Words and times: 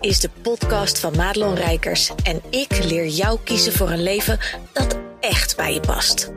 is 0.00 0.20
de 0.20 0.30
podcast 0.42 0.98
van 0.98 1.16
Madelon 1.16 1.54
Rijkers 1.54 2.10
en 2.22 2.42
ik 2.50 2.84
leer 2.84 3.06
jou 3.06 3.38
kiezen 3.44 3.72
voor 3.72 3.90
een 3.90 4.02
leven 4.02 4.38
dat 4.72 4.98
echt 5.20 5.56
bij 5.56 5.74
je 5.74 5.80
past. 5.80 6.32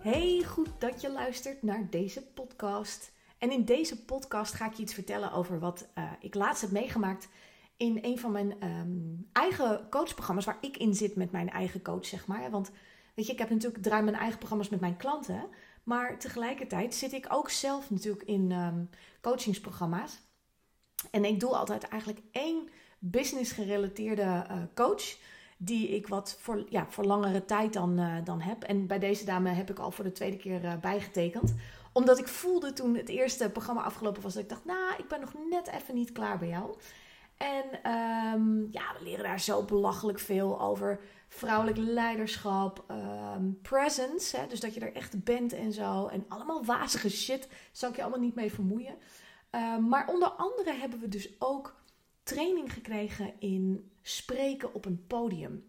Hey, 0.00 0.44
goed 0.46 0.70
dat 0.78 1.00
je 1.00 1.10
luistert 1.12 1.62
naar 1.62 1.86
deze 1.90 2.22
podcast. 2.34 3.14
En 3.38 3.50
in 3.50 3.64
deze 3.64 4.04
podcast 4.04 4.54
ga 4.54 4.66
ik 4.66 4.72
je 4.72 4.82
iets 4.82 4.94
vertellen 4.94 5.32
over 5.32 5.58
wat 5.58 5.88
uh, 5.98 6.12
ik 6.20 6.34
laatst 6.34 6.62
heb 6.62 6.70
meegemaakt 6.70 7.28
in 7.76 7.98
een 8.02 8.18
van 8.18 8.32
mijn 8.32 8.64
um, 8.64 9.28
eigen 9.32 9.88
coachprogramma's, 9.90 10.44
waar 10.44 10.58
ik 10.60 10.76
in 10.76 10.94
zit 10.94 11.16
met 11.16 11.30
mijn 11.30 11.50
eigen 11.50 11.82
coach, 11.82 12.06
zeg 12.06 12.26
maar. 12.26 12.50
Want 12.50 12.70
weet 13.14 13.26
je, 13.26 13.32
ik 13.32 13.38
heb 13.38 13.50
natuurlijk 13.50 13.82
draai 13.82 14.02
mijn 14.02 14.16
eigen 14.16 14.38
programma's 14.38 14.68
met 14.68 14.80
mijn 14.80 14.96
klanten, 14.96 15.48
maar 15.82 16.18
tegelijkertijd 16.18 16.94
zit 16.94 17.12
ik 17.12 17.26
ook 17.28 17.50
zelf 17.50 17.90
natuurlijk 17.90 18.24
in 18.24 18.52
um, 18.52 18.90
coachingsprogramma's. 19.20 20.20
En 21.10 21.24
ik 21.24 21.40
doe 21.40 21.56
altijd 21.56 21.82
eigenlijk 21.82 22.22
één 22.30 22.68
business 22.98 23.52
gerelateerde 23.52 24.22
uh, 24.22 24.62
coach 24.74 25.16
die 25.58 25.88
ik 25.88 26.06
wat 26.06 26.36
voor, 26.40 26.66
ja, 26.68 26.86
voor 26.88 27.04
langere 27.04 27.44
tijd 27.44 27.72
dan, 27.72 28.00
uh, 28.00 28.16
dan 28.24 28.40
heb. 28.40 28.62
En 28.62 28.86
bij 28.86 28.98
deze 28.98 29.24
dame 29.24 29.48
heb 29.48 29.70
ik 29.70 29.78
al 29.78 29.90
voor 29.90 30.04
de 30.04 30.12
tweede 30.12 30.36
keer 30.36 30.78
bijgetekend. 30.80 31.54
Omdat 31.96 32.18
ik 32.18 32.28
voelde 32.28 32.72
toen 32.72 32.96
het 32.96 33.08
eerste 33.08 33.50
programma 33.50 33.82
afgelopen 33.82 34.22
was, 34.22 34.34
dat 34.34 34.42
ik 34.42 34.48
dacht, 34.48 34.64
nou, 34.64 34.94
ik 34.98 35.08
ben 35.08 35.20
nog 35.20 35.32
net 35.50 35.66
even 35.66 35.94
niet 35.94 36.12
klaar 36.12 36.38
bij 36.38 36.48
jou. 36.48 36.76
En 37.36 37.92
um, 37.92 38.68
ja, 38.70 38.94
we 38.98 39.04
leren 39.04 39.24
daar 39.24 39.40
zo 39.40 39.62
belachelijk 39.62 40.18
veel 40.18 40.60
over 40.60 41.00
vrouwelijk 41.28 41.76
leiderschap, 41.76 42.84
um, 42.90 43.58
presence, 43.62 44.36
hè, 44.36 44.46
dus 44.46 44.60
dat 44.60 44.74
je 44.74 44.80
er 44.80 44.94
echt 44.94 45.24
bent 45.24 45.52
en 45.52 45.72
zo. 45.72 46.06
En 46.06 46.24
allemaal 46.28 46.64
wazige 46.64 47.10
shit, 47.10 47.48
zal 47.72 47.90
ik 47.90 47.96
je 47.96 48.02
allemaal 48.02 48.20
niet 48.20 48.34
mee 48.34 48.52
vermoeien. 48.52 48.94
Uh, 49.54 49.78
maar 49.78 50.08
onder 50.08 50.28
andere 50.28 50.72
hebben 50.72 51.00
we 51.00 51.08
dus 51.08 51.28
ook 51.38 51.74
training 52.22 52.72
gekregen 52.72 53.34
in 53.38 53.90
spreken 54.02 54.74
op 54.74 54.84
een 54.84 55.04
podium. 55.06 55.68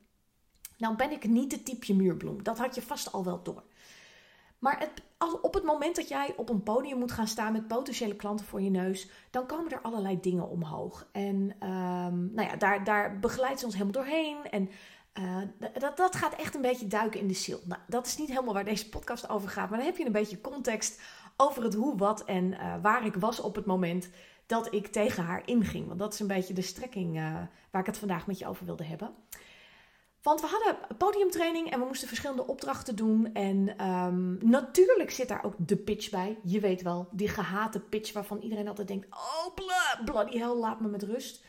Nou 0.77 0.95
ben 0.95 1.11
ik 1.11 1.27
niet 1.27 1.49
de 1.49 1.63
type 1.63 1.93
muurbloem, 1.93 2.43
dat 2.43 2.57
had 2.57 2.75
je 2.75 2.81
vast 2.81 3.11
al 3.11 3.23
wel 3.23 3.43
door. 3.43 3.63
Maar 4.59 4.79
het, 4.79 5.01
op 5.41 5.53
het 5.53 5.63
moment 5.63 5.95
dat 5.95 6.07
jij 6.07 6.33
op 6.35 6.49
een 6.49 6.63
podium 6.63 6.97
moet 6.97 7.11
gaan 7.11 7.27
staan 7.27 7.51
met 7.51 7.67
potentiële 7.67 8.15
klanten 8.15 8.45
voor 8.45 8.61
je 8.61 8.69
neus, 8.69 9.09
dan 9.29 9.45
komen 9.45 9.71
er 9.71 9.81
allerlei 9.81 10.19
dingen 10.19 10.49
omhoog. 10.49 11.07
En 11.11 11.35
um, 11.35 12.31
nou 12.33 12.47
ja, 12.47 12.55
daar, 12.55 12.83
daar 12.83 13.19
begeleidt 13.19 13.59
ze 13.59 13.65
ons 13.65 13.73
helemaal 13.73 14.03
doorheen. 14.03 14.37
En 14.49 14.69
uh, 15.19 15.71
dat, 15.79 15.97
dat 15.97 16.15
gaat 16.15 16.35
echt 16.35 16.55
een 16.55 16.61
beetje 16.61 16.87
duiken 16.87 17.19
in 17.19 17.27
de 17.27 17.33
ziel. 17.33 17.59
Nou, 17.65 17.81
dat 17.87 18.07
is 18.07 18.17
niet 18.17 18.29
helemaal 18.29 18.53
waar 18.53 18.65
deze 18.65 18.89
podcast 18.89 19.29
over 19.29 19.49
gaat, 19.49 19.69
maar 19.69 19.77
dan 19.77 19.87
heb 19.87 19.97
je 19.97 20.05
een 20.05 20.11
beetje 20.11 20.41
context 20.41 21.01
over 21.37 21.63
het 21.63 21.73
hoe, 21.73 21.97
wat 21.97 22.23
en 22.23 22.51
uh, 22.51 22.75
waar 22.81 23.05
ik 23.05 23.15
was 23.15 23.39
op 23.39 23.55
het 23.55 23.65
moment 23.65 24.09
dat 24.45 24.73
ik 24.73 24.87
tegen 24.87 25.23
haar 25.23 25.41
inging. 25.45 25.87
Want 25.87 25.99
dat 25.99 26.13
is 26.13 26.19
een 26.19 26.27
beetje 26.27 26.53
de 26.53 26.61
strekking 26.61 27.15
uh, 27.15 27.35
waar 27.71 27.81
ik 27.81 27.87
het 27.87 27.97
vandaag 27.97 28.27
met 28.27 28.39
je 28.39 28.47
over 28.47 28.65
wilde 28.65 28.83
hebben. 28.83 29.13
Want 30.27 30.41
we 30.41 30.47
hadden 30.47 30.97
podiumtraining 30.97 31.71
en 31.71 31.79
we 31.79 31.85
moesten 31.85 32.07
verschillende 32.07 32.47
opdrachten 32.47 32.95
doen. 32.95 33.33
En 33.33 33.87
um, 33.87 34.37
natuurlijk 34.41 35.11
zit 35.11 35.27
daar 35.27 35.43
ook 35.43 35.53
de 35.57 35.75
pitch 35.75 36.09
bij. 36.09 36.37
Je 36.43 36.59
weet 36.59 36.81
wel, 36.81 37.07
die 37.11 37.27
gehate 37.27 37.79
pitch 37.79 38.13
waarvan 38.13 38.39
iedereen 38.39 38.67
altijd 38.67 38.87
denkt: 38.87 39.07
oh, 39.09 39.55
bla, 39.55 40.01
bloody 40.05 40.37
hell, 40.37 40.55
laat 40.55 40.79
me 40.79 40.87
met 40.87 41.03
rust. 41.03 41.43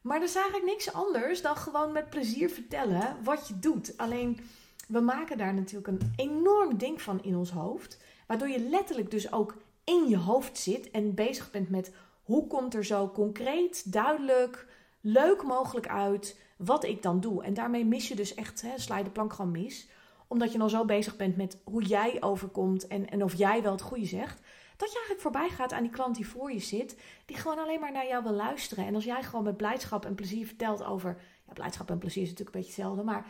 Maar 0.00 0.16
er 0.16 0.22
is 0.22 0.34
eigenlijk 0.34 0.66
niks 0.66 0.92
anders 0.92 1.42
dan 1.42 1.56
gewoon 1.56 1.92
met 1.92 2.10
plezier 2.10 2.50
vertellen 2.50 3.16
wat 3.22 3.48
je 3.48 3.58
doet. 3.58 3.94
Alleen 3.96 4.40
we 4.88 5.00
maken 5.00 5.38
daar 5.38 5.54
natuurlijk 5.54 5.86
een 5.86 6.12
enorm 6.16 6.78
ding 6.78 7.02
van 7.02 7.22
in 7.22 7.36
ons 7.36 7.50
hoofd. 7.50 7.98
Waardoor 8.26 8.48
je 8.48 8.60
letterlijk 8.60 9.10
dus 9.10 9.32
ook 9.32 9.56
in 9.84 10.08
je 10.08 10.18
hoofd 10.18 10.58
zit 10.58 10.90
en 10.90 11.14
bezig 11.14 11.50
bent 11.50 11.68
met 11.68 11.92
hoe 12.22 12.46
komt 12.46 12.74
er 12.74 12.84
zo 12.84 13.10
concreet, 13.10 13.92
duidelijk, 13.92 14.66
leuk 15.00 15.42
mogelijk 15.42 15.88
uit 15.88 16.46
wat 16.58 16.84
ik 16.84 17.02
dan 17.02 17.20
doe. 17.20 17.42
En 17.42 17.54
daarmee 17.54 17.84
mis 17.84 18.08
je 18.08 18.14
dus 18.14 18.34
echt, 18.34 18.62
hè, 18.62 18.78
sla 18.78 19.02
de 19.02 19.10
plank 19.10 19.32
gewoon 19.32 19.50
mis. 19.50 19.88
Omdat 20.26 20.52
je 20.52 20.58
dan 20.58 20.70
zo 20.70 20.84
bezig 20.84 21.16
bent 21.16 21.36
met 21.36 21.58
hoe 21.64 21.82
jij 21.82 22.22
overkomt 22.22 22.86
en, 22.86 23.10
en 23.10 23.24
of 23.24 23.34
jij 23.34 23.62
wel 23.62 23.72
het 23.72 23.80
goede 23.80 24.06
zegt. 24.06 24.40
Dat 24.76 24.88
je 24.88 24.96
eigenlijk 24.96 25.20
voorbij 25.20 25.48
gaat 25.48 25.72
aan 25.72 25.82
die 25.82 25.90
klant 25.90 26.16
die 26.16 26.28
voor 26.28 26.52
je 26.52 26.58
zit. 26.58 26.96
Die 27.26 27.36
gewoon 27.36 27.58
alleen 27.58 27.80
maar 27.80 27.92
naar 27.92 28.06
jou 28.06 28.22
wil 28.22 28.32
luisteren. 28.32 28.86
En 28.86 28.94
als 28.94 29.04
jij 29.04 29.22
gewoon 29.22 29.44
met 29.44 29.56
blijdschap 29.56 30.04
en 30.04 30.14
plezier 30.14 30.46
vertelt 30.46 30.84
over... 30.84 31.20
Ja, 31.46 31.52
blijdschap 31.52 31.90
en 31.90 31.98
plezier 31.98 32.22
is 32.22 32.28
natuurlijk 32.28 32.56
een 32.56 32.62
beetje 32.62 32.82
hetzelfde. 32.82 33.04
Maar 33.10 33.26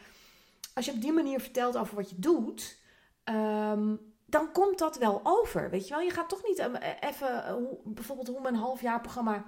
als 0.75 0.85
je 0.85 0.93
op 0.93 1.01
die 1.01 1.13
manier 1.13 1.41
vertelt 1.41 1.77
over 1.77 1.97
wat 1.97 2.11
je 2.11 2.19
doet... 2.19 2.77
Um, 3.25 4.17
dan 4.31 4.53
komt 4.53 4.79
dat 4.79 4.99
wel 4.99 5.21
over. 5.23 5.71
Weet 5.71 5.89
je 5.89 5.95
wel, 5.95 6.03
je 6.03 6.11
gaat 6.11 6.29
toch 6.29 6.43
niet 6.45 6.69
even, 7.01 7.53
hoe, 7.53 7.79
bijvoorbeeld 7.85 8.29
hoe 8.29 8.41
mijn 8.41 8.55
halfjaarprogramma 8.55 9.45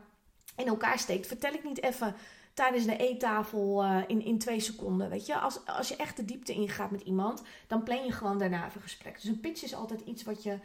in 0.57 0.67
elkaar 0.67 0.99
steekt, 0.99 1.27
vertel 1.27 1.53
ik 1.53 1.65
niet 1.65 1.83
even 1.83 2.15
tijdens 2.55 2.85
de 2.85 2.97
eettafel 2.97 3.85
uh, 3.85 4.03
in, 4.07 4.25
in 4.25 4.39
twee 4.39 4.61
seconden. 4.61 5.11
Weet 5.11 5.27
je, 5.27 5.39
als, 5.39 5.67
als 5.67 5.89
je 5.89 5.97
echt 5.97 6.17
de 6.17 6.25
diepte 6.25 6.53
ingaat 6.53 6.91
met 6.91 7.01
iemand, 7.01 7.43
dan 7.67 7.83
plan 7.83 8.05
je 8.05 8.13
gewoon 8.13 8.39
daarna 8.39 8.67
even 8.67 8.81
gesprek. 8.81 9.15
Dus 9.15 9.25
een 9.25 9.41
pitch 9.41 9.63
is 9.63 9.75
altijd 9.75 10.01
iets 10.01 10.23
wat 10.23 10.43
je. 10.43 10.59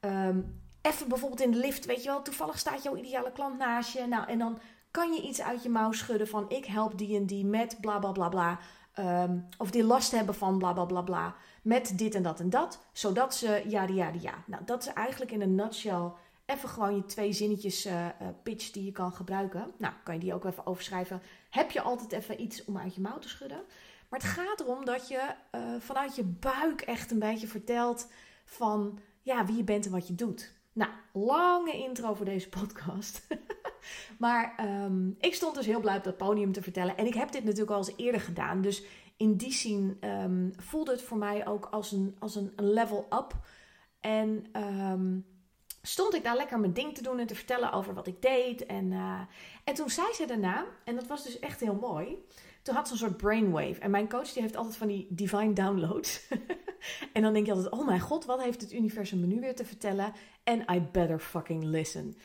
Um, 0.00 0.60
even 0.82 1.08
bijvoorbeeld 1.08 1.40
in 1.40 1.50
de 1.50 1.58
lift, 1.58 1.86
weet 1.86 2.02
je 2.02 2.08
wel, 2.08 2.22
toevallig 2.22 2.58
staat 2.58 2.82
jouw 2.82 2.96
ideale 2.96 3.32
klant 3.32 3.58
naast 3.58 3.92
je. 3.92 4.06
Nou, 4.06 4.28
en 4.28 4.38
dan 4.38 4.58
kan 4.90 5.12
je 5.12 5.22
iets 5.22 5.42
uit 5.42 5.62
je 5.62 5.68
mouw 5.68 5.92
schudden 5.92 6.28
van 6.28 6.44
ik 6.48 6.64
help 6.64 6.98
die 6.98 7.16
en 7.16 7.26
die 7.26 7.44
met 7.44 7.80
bla 7.80 7.98
bla 7.98 8.12
bla 8.12 8.28
bla. 8.28 8.58
Um, 8.98 9.48
of 9.58 9.70
die 9.70 9.84
last 9.84 10.12
hebben 10.12 10.34
van 10.34 10.58
bla 10.58 10.72
bla 10.72 10.84
bla 10.84 11.02
bla. 11.02 11.34
Met 11.62 11.98
dit 11.98 12.14
en 12.14 12.22
dat 12.22 12.40
en 12.40 12.50
dat. 12.50 12.80
Zodat 12.92 13.34
ze 13.34 13.62
ja, 13.66 13.82
ja, 13.82 14.12
ja. 14.20 14.34
Nou, 14.46 14.64
dat 14.64 14.82
is 14.82 14.92
eigenlijk 14.92 15.30
in 15.30 15.40
een 15.40 15.54
nutshell 15.54 16.12
even 16.48 16.68
gewoon 16.68 16.96
je 16.96 17.04
twee 17.04 17.32
zinnetjes 17.32 17.86
uh, 17.86 18.06
pitch 18.42 18.70
die 18.70 18.84
je 18.84 18.92
kan 18.92 19.12
gebruiken. 19.12 19.70
Nou, 19.78 19.94
kan 20.04 20.14
je 20.14 20.20
die 20.20 20.34
ook 20.34 20.44
even 20.44 20.66
overschrijven. 20.66 21.22
Heb 21.50 21.70
je 21.70 21.80
altijd 21.80 22.12
even 22.12 22.40
iets 22.40 22.64
om 22.64 22.78
uit 22.78 22.94
je 22.94 23.00
mouw 23.00 23.18
te 23.18 23.28
schudden. 23.28 23.62
Maar 24.08 24.20
het 24.20 24.28
gaat 24.28 24.60
erom 24.60 24.84
dat 24.84 25.08
je 25.08 25.34
uh, 25.54 25.60
vanuit 25.78 26.16
je 26.16 26.24
buik 26.24 26.80
echt 26.80 27.10
een 27.10 27.18
beetje 27.18 27.46
vertelt 27.46 28.10
van 28.44 28.98
ja, 29.22 29.46
wie 29.46 29.56
je 29.56 29.64
bent 29.64 29.86
en 29.86 29.92
wat 29.92 30.06
je 30.06 30.14
doet. 30.14 30.54
Nou, 30.72 30.90
lange 31.12 31.72
intro 31.72 32.14
voor 32.14 32.24
deze 32.24 32.48
podcast. 32.48 33.26
maar 34.18 34.54
um, 34.84 35.16
ik 35.18 35.34
stond 35.34 35.54
dus 35.54 35.66
heel 35.66 35.80
blij 35.80 35.96
op 35.96 36.04
dat 36.04 36.16
podium 36.16 36.52
te 36.52 36.62
vertellen. 36.62 36.96
En 36.96 37.06
ik 37.06 37.14
heb 37.14 37.32
dit 37.32 37.44
natuurlijk 37.44 37.70
al 37.70 37.78
eens 37.78 37.92
eerder 37.96 38.20
gedaan. 38.20 38.60
Dus 38.60 38.82
in 39.16 39.36
die 39.36 39.52
zin 39.52 39.98
um, 40.00 40.52
voelde 40.56 40.90
het 40.90 41.02
voor 41.02 41.18
mij 41.18 41.46
ook 41.46 41.64
als 41.64 41.92
een, 41.92 42.16
als 42.18 42.34
een, 42.34 42.52
level 42.56 43.06
up. 43.10 43.36
En 44.00 44.46
um, 44.62 45.26
stond 45.82 46.14
ik 46.14 46.22
daar 46.24 46.36
lekker 46.36 46.60
mijn 46.60 46.72
ding 46.72 46.94
te 46.94 47.02
doen 47.02 47.18
en 47.18 47.26
te 47.26 47.34
vertellen 47.34 47.72
over 47.72 47.94
wat 47.94 48.06
ik 48.06 48.22
deed. 48.22 48.66
En, 48.66 48.92
uh, 48.92 49.20
en 49.64 49.74
toen 49.74 49.90
zei 49.90 50.12
ze 50.14 50.26
daarna, 50.26 50.66
en 50.84 50.94
dat 50.94 51.06
was 51.06 51.24
dus 51.24 51.38
echt 51.38 51.60
heel 51.60 51.74
mooi. 51.74 52.24
Toen 52.62 52.74
had 52.74 52.86
ze 52.86 52.92
een 52.92 52.98
soort 52.98 53.16
brainwave. 53.16 53.80
En 53.80 53.90
mijn 53.90 54.08
coach 54.08 54.32
die 54.32 54.42
heeft 54.42 54.56
altijd 54.56 54.76
van 54.76 54.88
die 54.88 55.06
divine 55.10 55.52
downloads. 55.52 56.28
en 57.12 57.22
dan 57.22 57.32
denk 57.32 57.46
je 57.46 57.52
altijd, 57.52 57.72
oh 57.72 57.86
mijn 57.86 58.00
god, 58.00 58.24
wat 58.24 58.42
heeft 58.42 58.60
het 58.60 58.72
universum 58.72 59.20
me 59.20 59.26
nu 59.26 59.40
weer 59.40 59.54
te 59.54 59.64
vertellen? 59.64 60.12
En 60.44 60.64
I 60.74 60.80
better 60.80 61.18
fucking 61.18 61.64
listen. 61.64 62.16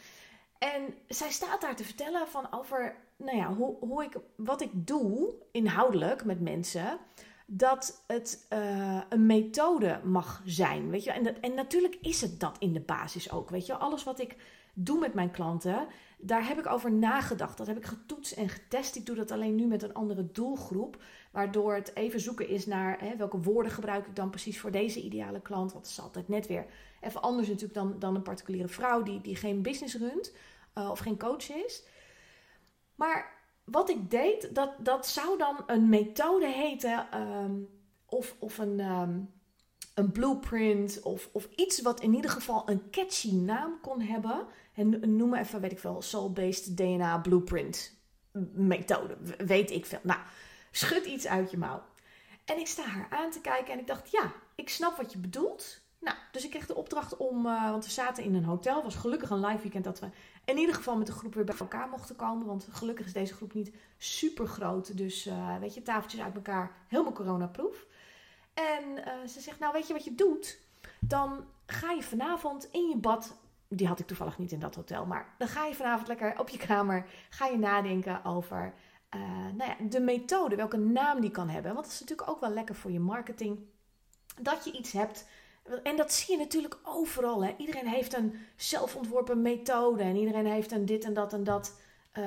En 0.58 0.94
zij 1.08 1.32
staat 1.32 1.62
daar 1.62 1.76
te 1.76 1.84
vertellen 1.84 2.28
van 2.28 2.48
over, 2.52 2.96
nou 3.18 3.38
ja, 3.38 3.54
hoe, 3.54 3.76
hoe 3.80 4.04
ik, 4.04 4.14
wat 4.36 4.62
ik 4.62 4.70
doe 4.74 5.34
inhoudelijk 5.52 6.26
met 6.26 6.42
mensen. 6.42 7.00
Dat 7.48 8.04
het 8.08 8.46
uh, 8.54 9.02
een 9.10 9.26
methode 9.26 10.00
mag 10.04 10.42
zijn, 10.46 10.90
weet 10.90 11.04
je. 11.04 11.12
En, 11.12 11.24
dat, 11.24 11.36
en 11.42 11.54
natuurlijk 11.54 11.98
is 12.02 12.22
het 12.22 12.40
dat 12.40 12.56
in 12.60 12.74
de 12.74 12.80
basis 12.80 13.32
ook, 13.32 13.50
weet 13.50 13.66
je. 13.66 13.74
Alles 13.74 14.04
wat 14.04 14.20
ik 14.20 14.36
doe 14.74 15.00
met 15.00 15.14
mijn 15.14 15.32
klanten, 15.32 15.88
daar 16.18 16.48
heb 16.48 16.60
ik 16.60 16.68
over 16.68 16.92
nagedacht. 16.92 17.58
Dat 17.58 17.68
heb 17.68 17.78
ik 17.78 17.86
getoetst 17.86 18.32
en 18.32 18.50
getest. 18.50 18.96
Ik 18.96 19.06
doe 19.06 19.16
dat 19.16 19.32
alleen 19.32 19.56
nu 19.56 19.66
met 19.66 19.84
een 19.84 19.94
andere 19.94 20.32
doelgroep. 20.32 21.04
Waardoor 21.32 21.76
het 21.76 21.96
even 21.96 22.20
zoeken 22.20 22.48
is 22.48 22.66
naar 22.66 23.00
hè, 23.00 23.16
welke 23.16 23.42
woorden 23.42 23.72
gebruik 23.72 24.08
ik 24.08 24.16
dan 24.16 24.30
precies 24.30 24.60
voor 24.60 24.72
deze 24.72 25.02
ideale 25.02 25.42
klant. 25.42 25.72
Want 25.72 25.86
het 25.86 25.94
is 25.94 26.04
altijd 26.04 26.28
net 26.28 26.48
weer 26.48 26.66
even 27.02 27.22
anders 27.22 27.48
natuurlijk 27.48 27.74
dan, 27.74 28.00
dan 28.00 28.16
een 28.16 28.22
particuliere 28.22 28.68
vrouw 28.68 29.04
die, 29.04 29.22
die 29.22 29.36
geen 29.36 29.62
business 29.62 29.96
runt 29.96 30.34
uh, 30.78 30.90
of 30.90 31.00
geen 31.00 31.18
coach 31.18 31.50
is. 31.50 31.84
Maar 32.96 33.43
wat 33.64 33.90
ik 33.90 34.12
deed, 34.12 34.56
dat, 34.56 34.74
dat 34.80 35.08
zou 35.08 35.38
dan 35.38 35.64
een 35.66 35.90
methode 35.90 36.48
heten 36.48 37.22
um, 37.22 37.70
of, 38.06 38.36
of 38.40 38.58
een, 38.58 38.80
um, 38.80 39.34
een 39.94 40.12
blueprint 40.12 41.02
of, 41.02 41.30
of 41.32 41.48
iets 41.56 41.82
wat 41.82 42.02
in 42.02 42.14
ieder 42.14 42.32
geval 42.32 42.70
een 42.70 42.90
catchy 42.92 43.34
naam 43.34 43.80
kon 43.82 44.02
hebben. 44.02 44.46
En 44.74 45.16
noem 45.16 45.30
maar 45.30 45.40
even, 45.40 45.62
weet 45.62 45.72
ik 45.72 45.80
veel, 45.80 46.02
soul-based 46.02 46.78
DNA 46.78 47.18
blueprint 47.18 48.02
methode, 48.54 49.18
weet 49.38 49.72
ik 49.72 49.86
veel. 49.86 50.00
Nou, 50.04 50.20
schud 50.72 51.06
iets 51.06 51.28
uit 51.28 51.52
je 51.52 51.58
mouw. 51.58 51.84
En 52.46 52.60
ik 52.60 52.68
sta 52.68 52.84
haar 52.84 53.08
aan 53.10 53.32
te 53.32 53.42
kijken 53.42 53.74
en 53.74 53.80
ik 53.80 53.88
dacht, 53.88 54.12
ja, 54.12 54.34
ik 54.56 54.70
snap 54.70 54.98
wat 54.98 55.12
je 55.12 55.18
bedoelt. 55.18 55.82
Nou, 56.04 56.18
dus 56.32 56.44
ik 56.44 56.50
kreeg 56.50 56.66
de 56.66 56.76
opdracht 56.76 57.18
om, 57.18 57.46
uh, 57.46 57.70
want 57.70 57.86
we 57.86 57.92
zaten 57.92 58.24
in 58.24 58.36
een 58.36 58.44
hotel, 58.44 58.84
was 58.84 58.96
gelukkig 58.96 59.30
een 59.30 59.46
live 59.46 59.62
weekend 59.62 59.84
dat 59.84 60.00
we 60.00 60.08
in 60.46 60.58
ieder 60.58 60.76
geval 60.76 60.98
met 60.98 61.08
de 61.08 61.14
groep 61.14 61.34
weer 61.34 61.44
bij 61.44 61.58
elkaar 61.60 61.90
mochten 61.90 62.16
komen. 62.16 62.48
Want 62.48 62.68
gelukkig 62.72 63.06
is 63.06 63.14
deze 63.14 63.34
groep 63.34 63.54
niet 63.54 63.74
super 63.98 64.48
groot. 64.48 64.98
Dus 64.98 65.28
uh, 65.28 65.58
weet 65.60 65.74
je, 65.74 65.82
tafeltjes 65.82 66.22
uit 66.22 66.36
elkaar, 66.36 66.72
helemaal 66.88 67.14
coronaproof. 67.14 67.86
En 68.54 68.84
uh, 68.98 69.28
ze 69.28 69.40
zegt, 69.40 69.60
nou 69.60 69.74
weet 69.74 69.88
je 69.88 69.94
wat 69.94 70.04
je 70.04 70.16
doet? 70.16 70.60
Dan 71.00 71.46
ga 71.66 71.92
je 71.92 72.04
vanavond 72.04 72.68
in 72.72 72.90
je 72.90 72.98
bad, 72.98 73.36
die 73.68 73.88
had 73.88 74.00
ik 74.00 74.08
toevallig 74.08 74.38
niet 74.38 74.52
in 74.52 74.60
dat 74.60 74.76
hotel, 74.76 75.06
maar 75.06 75.36
dan 75.38 75.48
ga 75.48 75.66
je 75.66 75.76
vanavond 75.76 76.08
lekker 76.08 76.40
op 76.40 76.50
je 76.50 76.58
kamer, 76.58 77.06
ga 77.30 77.46
je 77.46 77.58
nadenken 77.58 78.26
over 78.26 78.74
nou 79.56 79.70
ja, 79.70 79.76
de 79.90 80.00
methode, 80.00 80.56
welke 80.56 80.78
naam 80.78 81.22
die 81.22 81.32
kan 81.32 81.50
hebben. 81.50 81.74
Want 81.74 81.86
dat 81.86 81.94
is 81.94 82.00
natuurlijk 82.00 82.30
ook 82.30 82.40
wel 82.40 82.50
lekker 82.50 82.76
voor 82.76 82.92
je 82.92 83.00
marketing. 83.00 83.60
Dat 84.42 84.66
je 84.66 84.72
iets 84.72 84.92
hebt 84.92 85.28
en 85.84 85.98
dat 85.98 86.14
zie 86.14 86.38
je 86.38 86.44
natuurlijk 86.44 86.78
overal. 86.84 87.44
Hè? 87.44 87.54
Iedereen 87.58 87.88
heeft 87.88 88.18
een 88.18 88.36
zelfontworpen 88.56 89.42
methode. 89.42 90.04
En 90.04 90.16
iedereen 90.16 90.46
heeft 90.46 90.72
een 90.72 90.86
dit 90.86 91.04
en 91.04 91.14
dat 91.14 91.34
en 91.34 91.44
dat 91.44 91.76
uh, 92.18 92.24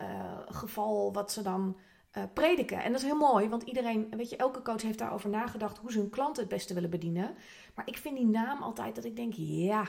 uh, 0.00 0.38
geval 0.48 1.12
wat 1.12 1.32
ze 1.32 1.42
dan 1.42 1.76
uh, 2.16 2.24
prediken. 2.32 2.82
En 2.82 2.92
dat 2.92 3.00
is 3.00 3.06
heel 3.06 3.16
mooi, 3.16 3.48
want 3.48 3.62
iedereen, 3.62 4.08
weet 4.16 4.30
je, 4.30 4.36
elke 4.36 4.62
coach 4.62 4.82
heeft 4.82 4.98
daarover 4.98 5.30
nagedacht 5.30 5.78
hoe 5.78 5.92
ze 5.92 5.98
hun 5.98 6.10
klanten 6.10 6.42
het 6.42 6.52
beste 6.52 6.74
willen 6.74 6.90
bedienen. 6.90 7.34
Maar 7.74 7.88
ik 7.88 7.96
vind 7.96 8.16
die 8.16 8.26
naam 8.26 8.62
altijd 8.62 8.94
dat 8.94 9.04
ik 9.04 9.16
denk, 9.16 9.32
ja. 9.36 9.86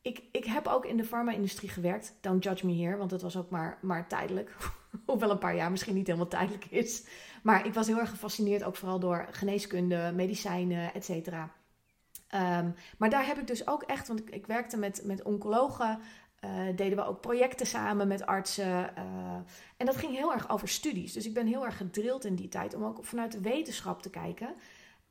Ik, 0.00 0.22
ik 0.32 0.44
heb 0.44 0.66
ook 0.66 0.86
in 0.86 0.96
de 0.96 1.04
farma-industrie 1.04 1.68
gewerkt. 1.68 2.14
Don't 2.20 2.44
judge 2.44 2.66
me 2.66 2.76
here, 2.76 2.96
want 2.96 3.10
het 3.10 3.22
was 3.22 3.36
ook 3.36 3.50
maar, 3.50 3.78
maar 3.82 4.08
tijdelijk. 4.08 4.56
Hoewel 5.06 5.30
een 5.30 5.38
paar 5.38 5.56
jaar 5.56 5.70
misschien 5.70 5.94
niet 5.94 6.06
helemaal 6.06 6.28
tijdelijk 6.28 6.64
is. 6.64 7.06
Maar 7.42 7.66
ik 7.66 7.74
was 7.74 7.86
heel 7.86 7.98
erg 7.98 8.10
gefascineerd, 8.10 8.64
ook 8.64 8.76
vooral 8.76 8.98
door 8.98 9.26
geneeskunde, 9.30 10.12
medicijnen, 10.14 10.94
et 10.94 11.04
cetera. 11.04 11.50
Um, 12.34 12.74
maar 12.98 13.10
daar 13.10 13.26
heb 13.26 13.38
ik 13.38 13.46
dus 13.46 13.66
ook 13.66 13.82
echt, 13.82 14.08
want 14.08 14.34
ik, 14.34 14.46
werkte 14.46 14.76
met, 14.76 15.02
met 15.04 15.22
oncologen, 15.22 16.00
uh, 16.44 16.76
deden 16.76 16.96
we 16.96 17.04
ook 17.04 17.20
projecten 17.20 17.66
samen 17.66 18.08
met 18.08 18.26
artsen. 18.26 18.92
Uh, 18.98 19.34
en 19.76 19.86
dat 19.86 19.96
ging 19.96 20.16
heel 20.16 20.32
erg 20.32 20.50
over 20.50 20.68
studies. 20.68 21.12
Dus 21.12 21.26
ik 21.26 21.34
ben 21.34 21.46
heel 21.46 21.64
erg 21.64 21.76
gedrild 21.76 22.24
in 22.24 22.34
die 22.34 22.48
tijd 22.48 22.74
om 22.74 22.84
ook 22.84 23.04
vanuit 23.04 23.32
de 23.32 23.40
wetenschap 23.40 24.02
te 24.02 24.10
kijken. 24.10 24.54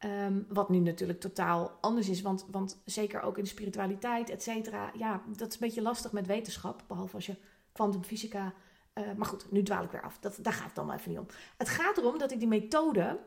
Um, 0.05 0.45
wat 0.49 0.69
nu 0.69 0.79
natuurlijk 0.79 1.19
totaal 1.19 1.77
anders 1.81 2.09
is, 2.09 2.21
want, 2.21 2.45
want 2.51 2.81
zeker 2.85 3.21
ook 3.21 3.37
in 3.37 3.43
de 3.43 3.49
spiritualiteit, 3.49 4.29
et 4.29 4.43
cetera. 4.43 4.91
Ja, 4.97 5.21
dat 5.37 5.47
is 5.47 5.53
een 5.53 5.59
beetje 5.59 5.81
lastig 5.81 6.11
met 6.11 6.27
wetenschap, 6.27 6.83
behalve 6.87 7.15
als 7.15 7.25
je 7.25 7.37
kwantumfysica. 7.71 8.53
Uh, 8.93 9.13
maar 9.17 9.27
goed, 9.27 9.51
nu 9.51 9.63
dwaal 9.63 9.83
ik 9.83 9.91
weer 9.91 10.03
af. 10.03 10.19
Dat, 10.19 10.37
daar 10.41 10.53
gaat 10.53 10.65
het 10.65 10.75
dan 10.75 10.91
even 10.91 11.09
niet 11.09 11.19
om. 11.19 11.27
Het 11.57 11.69
gaat 11.69 11.97
erom 11.97 12.17
dat 12.17 12.31
ik 12.31 12.39
die 12.39 12.47
methode, 12.47 13.19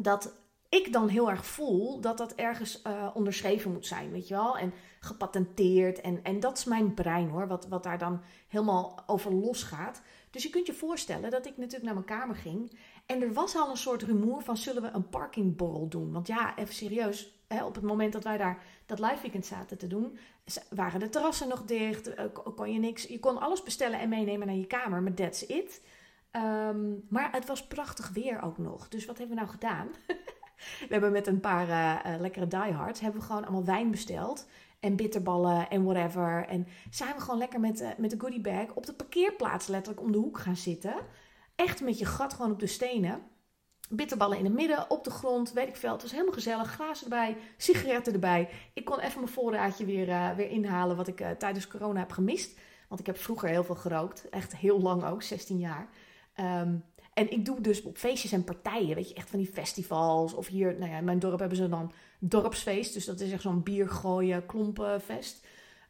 dat 0.00 0.32
ik 0.74 0.92
dan 0.92 1.08
heel 1.08 1.30
erg 1.30 1.46
voel 1.46 2.00
dat 2.00 2.18
dat 2.18 2.34
ergens 2.34 2.82
uh, 2.86 3.10
onderschreven 3.14 3.72
moet 3.72 3.86
zijn, 3.86 4.10
weet 4.10 4.28
je 4.28 4.34
wel? 4.34 4.58
En 4.58 4.72
gepatenteerd. 5.00 6.00
En, 6.00 6.20
en 6.22 6.40
dat 6.40 6.58
is 6.58 6.64
mijn 6.64 6.94
brein 6.94 7.28
hoor, 7.28 7.46
wat, 7.46 7.66
wat 7.68 7.82
daar 7.82 7.98
dan 7.98 8.20
helemaal 8.48 9.02
over 9.06 9.34
losgaat. 9.34 10.02
Dus 10.30 10.42
je 10.42 10.50
kunt 10.50 10.66
je 10.66 10.72
voorstellen 10.72 11.30
dat 11.30 11.46
ik 11.46 11.56
natuurlijk 11.56 11.84
naar 11.84 11.94
mijn 11.94 12.06
kamer 12.06 12.36
ging. 12.36 12.78
En 13.06 13.22
er 13.22 13.32
was 13.32 13.56
al 13.56 13.70
een 13.70 13.76
soort 13.76 14.02
rumoer 14.02 14.42
van 14.42 14.56
zullen 14.56 14.82
we 14.82 14.90
een 14.92 15.08
parkingborrel 15.08 15.88
doen? 15.88 16.12
Want 16.12 16.26
ja, 16.26 16.56
even 16.56 16.74
serieus, 16.74 17.44
hè, 17.48 17.64
op 17.64 17.74
het 17.74 17.84
moment 17.84 18.12
dat 18.12 18.24
wij 18.24 18.36
daar 18.36 18.62
dat 18.86 18.98
live 18.98 19.20
weekend 19.22 19.46
zaten 19.46 19.78
te 19.78 19.86
doen, 19.86 20.18
waren 20.70 21.00
de 21.00 21.08
terrassen 21.08 21.48
nog 21.48 21.64
dicht. 21.64 22.08
Uh, 22.08 22.24
kon 22.54 22.72
je 22.72 22.78
niks. 22.78 23.02
Je 23.02 23.20
kon 23.20 23.40
alles 23.40 23.62
bestellen 23.62 24.00
en 24.00 24.08
meenemen 24.08 24.46
naar 24.46 24.56
je 24.56 24.66
kamer, 24.66 25.02
maar 25.02 25.14
that's 25.14 25.42
it. 25.42 25.80
Um, 26.36 27.06
maar 27.08 27.32
het 27.32 27.46
was 27.46 27.66
prachtig 27.66 28.10
weer 28.10 28.42
ook 28.42 28.58
nog. 28.58 28.88
Dus 28.88 29.04
wat 29.04 29.18
hebben 29.18 29.36
we 29.36 29.42
nou 29.42 29.52
gedaan? 29.54 29.88
we 30.56 30.86
hebben 30.88 31.12
met 31.12 31.26
een 31.26 31.40
paar 31.40 31.68
uh, 31.68 32.20
lekkere 32.20 32.46
diehards 32.46 33.00
hebben 33.00 33.20
we 33.20 33.26
gewoon 33.26 33.42
allemaal 33.42 33.64
wijn 33.64 33.90
besteld. 33.90 34.46
En 34.80 34.96
bitterballen 34.96 35.70
en 35.70 35.84
whatever. 35.84 36.46
En 36.48 36.66
zijn 36.90 37.14
we 37.14 37.20
gewoon 37.20 37.38
lekker 37.38 37.60
met, 37.60 37.80
uh, 37.80 37.88
met 37.98 38.10
de 38.10 38.20
goodie 38.20 38.40
bag 38.40 38.74
op 38.74 38.86
de 38.86 38.94
parkeerplaats 38.94 39.66
letterlijk 39.66 40.04
om 40.04 40.12
de 40.12 40.18
hoek 40.18 40.38
gaan 40.38 40.56
zitten. 40.56 40.94
Echt 41.54 41.80
met 41.80 41.98
je 41.98 42.04
gat 42.04 42.34
gewoon 42.34 42.52
op 42.52 42.60
de 42.60 42.66
stenen. 42.66 43.22
Bitterballen 43.90 44.38
in 44.38 44.44
het 44.44 44.54
midden, 44.54 44.90
op 44.90 45.04
de 45.04 45.10
grond, 45.10 45.52
weet 45.52 45.68
ik 45.68 45.76
veel. 45.76 45.92
Het 45.92 46.02
was 46.02 46.10
helemaal 46.10 46.32
gezellig. 46.32 46.70
Glazen 46.70 47.04
erbij, 47.04 47.36
sigaretten 47.56 48.12
erbij. 48.12 48.48
Ik 48.72 48.84
kon 48.84 48.98
even 48.98 49.20
mijn 49.20 49.32
voorraadje 49.32 49.84
weer, 49.84 50.34
weer 50.36 50.50
inhalen 50.50 50.96
wat 50.96 51.08
ik 51.08 51.24
tijdens 51.38 51.66
corona 51.66 51.98
heb 51.98 52.12
gemist. 52.12 52.58
Want 52.88 53.00
ik 53.00 53.06
heb 53.06 53.18
vroeger 53.18 53.48
heel 53.48 53.64
veel 53.64 53.74
gerookt. 53.74 54.28
Echt 54.28 54.56
heel 54.56 54.80
lang 54.80 55.04
ook, 55.04 55.22
16 55.22 55.58
jaar. 55.58 55.88
Um, 56.36 56.84
en 57.14 57.30
ik 57.30 57.44
doe 57.44 57.60
dus 57.60 57.82
op 57.82 57.96
feestjes 57.96 58.32
en 58.32 58.44
partijen, 58.44 58.94
weet 58.94 59.08
je, 59.08 59.14
echt 59.14 59.30
van 59.30 59.38
die 59.38 59.52
festivals. 59.52 60.34
Of 60.34 60.46
hier, 60.46 60.78
nou 60.78 60.90
ja, 60.90 60.98
in 60.98 61.04
mijn 61.04 61.18
dorp 61.18 61.38
hebben 61.38 61.58
ze 61.58 61.68
dan 61.68 61.92
dorpsfeest. 62.18 62.94
Dus 62.94 63.04
dat 63.04 63.20
is 63.20 63.32
echt 63.32 63.42
zo'n 63.42 63.62
bier 63.62 63.88
gooien, 63.88 64.46
klompenfest. 64.46 65.46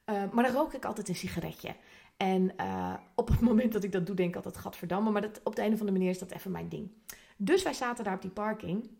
Uh, 0.07 0.23
maar 0.33 0.45
dan 0.45 0.55
rook 0.55 0.73
ik 0.73 0.85
altijd 0.85 1.09
een 1.09 1.15
sigaretje. 1.15 1.75
En 2.17 2.53
uh, 2.61 2.95
op 3.15 3.29
het 3.29 3.41
moment 3.51 3.73
dat 3.73 3.85
ik 3.85 3.93
dat 3.93 4.07
doe, 4.07 4.17
denk 4.17 4.29
ik 4.29 4.37
altijd, 4.37 4.57
gadverdamme. 4.57 5.11
Maar 5.11 5.23
dat, 5.23 5.41
op 5.45 5.57
de 5.57 5.63
een 5.63 5.73
of 5.73 5.79
andere 5.81 5.99
manier 5.99 6.11
is 6.11 6.19
dat 6.19 6.31
even 6.31 6.51
mijn 6.51 6.69
ding. 6.69 6.91
Dus 7.37 7.63
wij 7.63 7.75
zaten 7.75 8.05
daar 8.05 8.15
op 8.15 8.23
die 8.23 8.31
parking. 8.31 8.91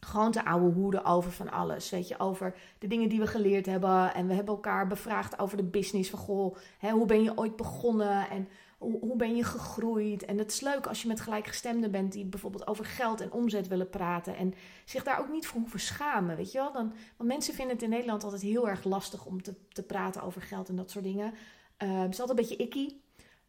Gewoon 0.00 0.32
te 0.32 0.44
ouwe 0.44 0.72
hoeden 0.72 1.04
over 1.04 1.32
van 1.32 1.50
alles. 1.50 1.90
Weet 1.90 2.08
je, 2.08 2.18
over 2.18 2.54
de 2.78 2.86
dingen 2.86 3.08
die 3.08 3.20
we 3.20 3.26
geleerd 3.26 3.66
hebben. 3.66 4.14
En 4.14 4.26
we 4.26 4.34
hebben 4.34 4.54
elkaar 4.54 4.86
bevraagd 4.86 5.38
over 5.38 5.56
de 5.56 5.62
business. 5.64 6.10
Van 6.10 6.18
goh, 6.18 6.56
hè, 6.78 6.90
hoe 6.90 7.06
ben 7.06 7.22
je 7.22 7.38
ooit 7.38 7.56
begonnen? 7.56 8.30
En 8.30 8.48
hoe, 8.80 9.16
ben 9.16 9.36
je 9.36 9.44
gegroeid? 9.44 10.24
En 10.24 10.38
het 10.38 10.50
is 10.50 10.60
leuk 10.60 10.86
als 10.86 11.02
je 11.02 11.08
met 11.08 11.20
gelijkgestemden 11.20 11.90
bent 11.90 12.12
die 12.12 12.24
bijvoorbeeld 12.24 12.66
over 12.66 12.84
geld 12.84 13.20
en 13.20 13.32
omzet 13.32 13.68
willen 13.68 13.90
praten. 13.90 14.36
En 14.36 14.54
zich 14.84 15.04
daar 15.04 15.20
ook 15.20 15.28
niet 15.28 15.46
voor 15.46 15.60
hoeven 15.60 15.80
schamen, 15.80 16.36
weet 16.36 16.52
je 16.52 16.58
wel? 16.58 16.72
Dan, 16.72 16.92
want 17.16 17.28
mensen 17.28 17.54
vinden 17.54 17.74
het 17.74 17.84
in 17.84 17.90
Nederland 17.90 18.24
altijd 18.24 18.42
heel 18.42 18.68
erg 18.68 18.84
lastig 18.84 19.26
om 19.26 19.42
te, 19.42 19.54
te 19.68 19.82
praten 19.82 20.22
over 20.22 20.42
geld 20.42 20.68
en 20.68 20.76
dat 20.76 20.90
soort 20.90 21.04
dingen. 21.04 21.34
Uh, 21.82 22.00
het 22.00 22.12
is 22.12 22.20
altijd 22.20 22.38
een 22.38 22.44
beetje 22.44 22.64
icky. 22.64 22.94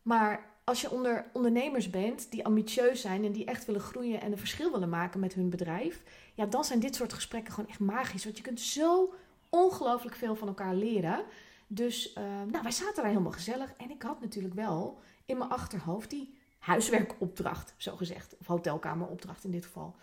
Maar 0.02 0.50
als 0.64 0.82
je 0.82 0.92
onder 0.92 1.26
ondernemers 1.34 1.90
bent 1.90 2.32
die 2.32 2.46
ambitieus 2.46 3.02
zijn 3.02 3.26
en 3.26 3.32
die 3.32 3.46
echt 3.46 3.66
willen 3.66 3.82
groeien 3.82 4.22
en 4.22 4.32
een 4.32 4.38
verschil 4.38 4.72
willen 4.72 4.90
maken 4.90 5.20
met 5.20 5.34
hun 5.34 5.50
bedrijf, 5.50 6.02
ja, 6.34 6.46
dan 6.46 6.66
zijn 6.66 6.80
dit 6.80 6.96
soort 6.96 7.14
gesprekken 7.14 7.54
gewoon 7.54 7.70
echt 7.70 7.80
magisch. 7.80 8.24
Want 8.24 8.38
je 8.38 8.44
kunt 8.44 8.60
zo 8.60 9.14
ongelooflijk 9.50 10.16
veel 10.16 10.36
van 10.36 10.48
elkaar 10.48 10.76
leren. 10.76 11.24
Dus 11.68 12.16
uh, 12.18 12.24
nou, 12.24 12.64
wij 12.64 12.72
zaten 12.72 12.96
daar 12.96 13.06
helemaal 13.06 13.32
gezellig. 13.32 13.74
En 13.78 13.90
ik 13.90 14.02
had 14.02 14.22
natuurlijk 14.22 14.54
wel 14.54 15.00
in 15.32 15.38
mijn 15.38 15.50
achterhoofd 15.50 16.10
die 16.10 16.38
huiswerkopdracht, 16.60 17.74
zo 17.78 17.96
gezegd. 17.96 18.36
Of 18.40 18.48
hotelkameropdracht 18.48 19.44
in 19.44 19.52
dit 19.52 19.66
geval. 19.66 19.96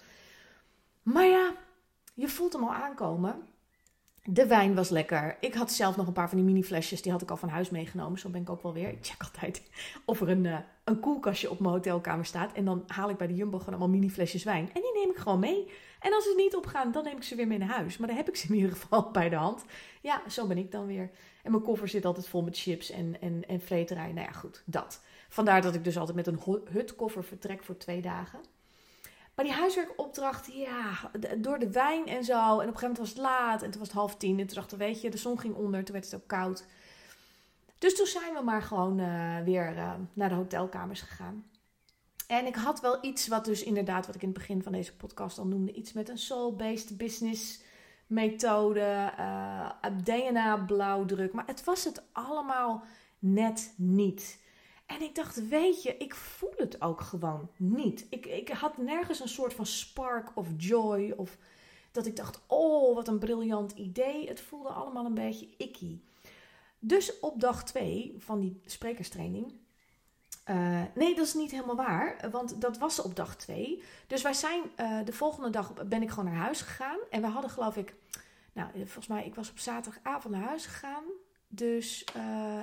Maar 1.02 1.26
ja, 1.26 1.52
je 2.14 2.28
voelt 2.28 2.52
hem 2.52 2.62
al 2.62 2.74
aankomen. 2.74 3.42
De 4.24 4.46
wijn 4.46 4.74
was 4.74 4.88
lekker. 4.88 5.36
Ik 5.40 5.54
had 5.54 5.72
zelf 5.72 5.96
nog 5.96 6.06
een 6.06 6.12
paar 6.12 6.28
van 6.28 6.38
die 6.38 6.46
mini 6.46 6.64
flesjes. 6.64 7.02
Die 7.02 7.12
had 7.12 7.22
ik 7.22 7.30
al 7.30 7.36
van 7.36 7.48
huis 7.48 7.70
meegenomen. 7.70 8.18
Zo 8.18 8.28
ben 8.28 8.40
ik 8.40 8.50
ook 8.50 8.62
wel 8.62 8.72
weer. 8.72 8.88
Ik 8.88 9.06
check 9.06 9.22
altijd 9.22 9.62
of 10.04 10.20
er 10.20 10.28
een, 10.28 10.44
uh, 10.44 10.58
een 10.84 11.00
koelkastje 11.00 11.50
op 11.50 11.60
mijn 11.60 11.72
hotelkamer 11.72 12.24
staat. 12.24 12.52
En 12.52 12.64
dan 12.64 12.84
haal 12.86 13.10
ik 13.10 13.16
bij 13.16 13.26
de 13.26 13.34
Jumbo 13.34 13.58
gewoon 13.58 13.74
allemaal 13.74 13.98
mini 13.98 14.10
flesjes 14.10 14.44
wijn. 14.44 14.70
En 14.74 14.82
die 14.82 14.92
neem 14.94 15.10
ik 15.10 15.16
gewoon 15.16 15.38
mee. 15.38 15.70
En 16.00 16.14
als 16.14 16.24
ze 16.24 16.34
niet 16.36 16.56
opgaan, 16.56 16.92
dan 16.92 17.04
neem 17.04 17.16
ik 17.16 17.22
ze 17.22 17.34
weer 17.34 17.46
mee 17.46 17.58
naar 17.58 17.68
huis. 17.68 17.96
Maar 17.96 18.08
dan 18.08 18.16
heb 18.16 18.28
ik 18.28 18.36
ze 18.36 18.48
in 18.48 18.54
ieder 18.54 18.70
geval 18.70 19.10
bij 19.18 19.28
de 19.28 19.36
hand. 19.36 19.64
Ja, 20.00 20.22
zo 20.28 20.46
ben 20.46 20.58
ik 20.58 20.70
dan 20.70 20.86
weer. 20.86 21.10
En 21.42 21.50
mijn 21.50 21.62
koffer 21.62 21.88
zit 21.88 22.04
altijd 22.04 22.28
vol 22.28 22.42
met 22.42 22.58
chips 22.58 22.90
en, 22.90 23.20
en, 23.20 23.42
en 23.48 23.60
vreterij. 23.60 24.12
Nou 24.12 24.26
ja, 24.26 24.32
goed, 24.32 24.62
dat. 24.66 25.00
Vandaar 25.28 25.62
dat 25.62 25.74
ik 25.74 25.84
dus 25.84 25.98
altijd 25.98 26.16
met 26.16 26.26
een 26.26 26.62
hutkoffer 26.70 27.24
vertrek 27.24 27.64
voor 27.64 27.76
twee 27.76 28.00
dagen. 28.00 28.40
Maar 29.34 29.44
die 29.44 29.54
huiswerkopdracht, 29.54 30.52
ja, 30.52 31.10
door 31.38 31.58
de 31.58 31.70
wijn 31.70 32.06
en 32.06 32.24
zo. 32.24 32.34
En 32.34 32.52
op 32.52 32.58
een 32.58 32.64
gegeven 32.64 32.80
moment 32.80 32.98
was 32.98 33.08
het 33.08 33.18
laat 33.18 33.62
en 33.62 33.70
toen 33.70 33.78
was 33.78 33.88
het 33.88 33.96
half 33.96 34.16
tien. 34.16 34.38
En 34.38 34.46
toen 34.46 34.56
dachten 34.56 34.78
we, 34.78 34.84
weet 34.84 35.00
je, 35.00 35.10
de 35.10 35.16
zon 35.16 35.38
ging 35.38 35.54
onder, 35.54 35.84
toen 35.84 35.94
werd 35.94 36.10
het 36.10 36.20
ook 36.20 36.28
koud. 36.28 36.64
Dus 37.78 37.96
toen 37.96 38.06
zijn 38.06 38.34
we 38.34 38.42
maar 38.42 38.62
gewoon 38.62 38.98
uh, 38.98 39.40
weer 39.44 39.76
uh, 39.76 39.92
naar 40.12 40.28
de 40.28 40.34
hotelkamers 40.34 41.00
gegaan. 41.00 41.44
En 42.28 42.46
ik 42.46 42.54
had 42.54 42.80
wel 42.80 42.98
iets 43.04 43.28
wat 43.28 43.44
dus 43.44 43.62
inderdaad, 43.62 44.06
wat 44.06 44.14
ik 44.14 44.22
in 44.22 44.28
het 44.28 44.38
begin 44.38 44.62
van 44.62 44.72
deze 44.72 44.96
podcast 44.96 45.38
al 45.38 45.46
noemde, 45.46 45.72
iets 45.72 45.92
met 45.92 46.08
een 46.08 46.18
soul-based 46.18 46.96
business 46.96 47.62
methode, 48.06 49.12
uh, 49.18 49.70
DNA 50.04 50.56
blauwdruk. 50.56 51.32
Maar 51.32 51.46
het 51.46 51.64
was 51.64 51.84
het 51.84 52.02
allemaal 52.12 52.82
net 53.18 53.74
niet. 53.76 54.40
En 54.86 55.02
ik 55.02 55.14
dacht, 55.14 55.48
weet 55.48 55.82
je, 55.82 55.96
ik 55.96 56.14
voel 56.14 56.52
het 56.56 56.82
ook 56.82 57.00
gewoon 57.00 57.50
niet. 57.56 58.06
Ik, 58.10 58.26
ik 58.26 58.48
had 58.48 58.78
nergens 58.78 59.20
een 59.20 59.28
soort 59.28 59.54
van 59.54 59.66
spark 59.66 60.30
of 60.34 60.48
joy 60.56 61.14
of 61.16 61.38
dat 61.92 62.06
ik 62.06 62.16
dacht, 62.16 62.40
oh, 62.46 62.94
wat 62.94 63.08
een 63.08 63.18
briljant 63.18 63.72
idee. 63.72 64.28
Het 64.28 64.40
voelde 64.40 64.68
allemaal 64.68 65.04
een 65.04 65.14
beetje 65.14 65.48
icky. 65.56 66.00
Dus 66.78 67.20
op 67.20 67.40
dag 67.40 67.64
2 67.64 68.14
van 68.18 68.40
die 68.40 68.60
sprekerstraining. 68.64 69.52
Uh, 70.50 70.82
nee, 70.94 71.14
dat 71.14 71.26
is 71.26 71.34
niet 71.34 71.50
helemaal 71.50 71.76
waar, 71.76 72.30
want 72.30 72.60
dat 72.60 72.78
was 72.78 73.02
op 73.02 73.16
dag 73.16 73.36
2. 73.36 73.82
Dus 74.06 74.22
wij 74.22 74.32
zijn 74.32 74.62
uh, 74.76 74.98
de 75.04 75.12
volgende 75.12 75.50
dag 75.50 75.72
ben 75.86 76.02
ik 76.02 76.10
gewoon 76.10 76.24
naar 76.24 76.42
huis 76.42 76.60
gegaan. 76.60 76.98
En 77.10 77.20
we 77.20 77.26
hadden 77.26 77.50
geloof 77.50 77.76
ik, 77.76 77.94
nou 78.52 78.70
volgens 78.74 79.06
mij, 79.06 79.26
ik 79.26 79.34
was 79.34 79.50
op 79.50 79.58
zaterdagavond 79.58 80.34
naar 80.34 80.46
huis 80.48 80.66
gegaan. 80.66 81.04
Dus 81.48 82.04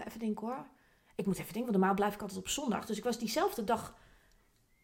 even 0.05 0.19
denken 0.19 0.47
hoor. 0.47 0.65
Ik 1.15 1.25
moet 1.25 1.37
even 1.39 1.53
denken, 1.53 1.71
want 1.71 1.77
normaal 1.77 1.95
blijf 1.95 2.13
ik 2.13 2.21
altijd 2.21 2.39
op 2.39 2.47
zondag. 2.47 2.85
Dus 2.85 2.97
ik 2.97 3.03
was 3.03 3.19
diezelfde 3.19 3.63
dag. 3.63 3.95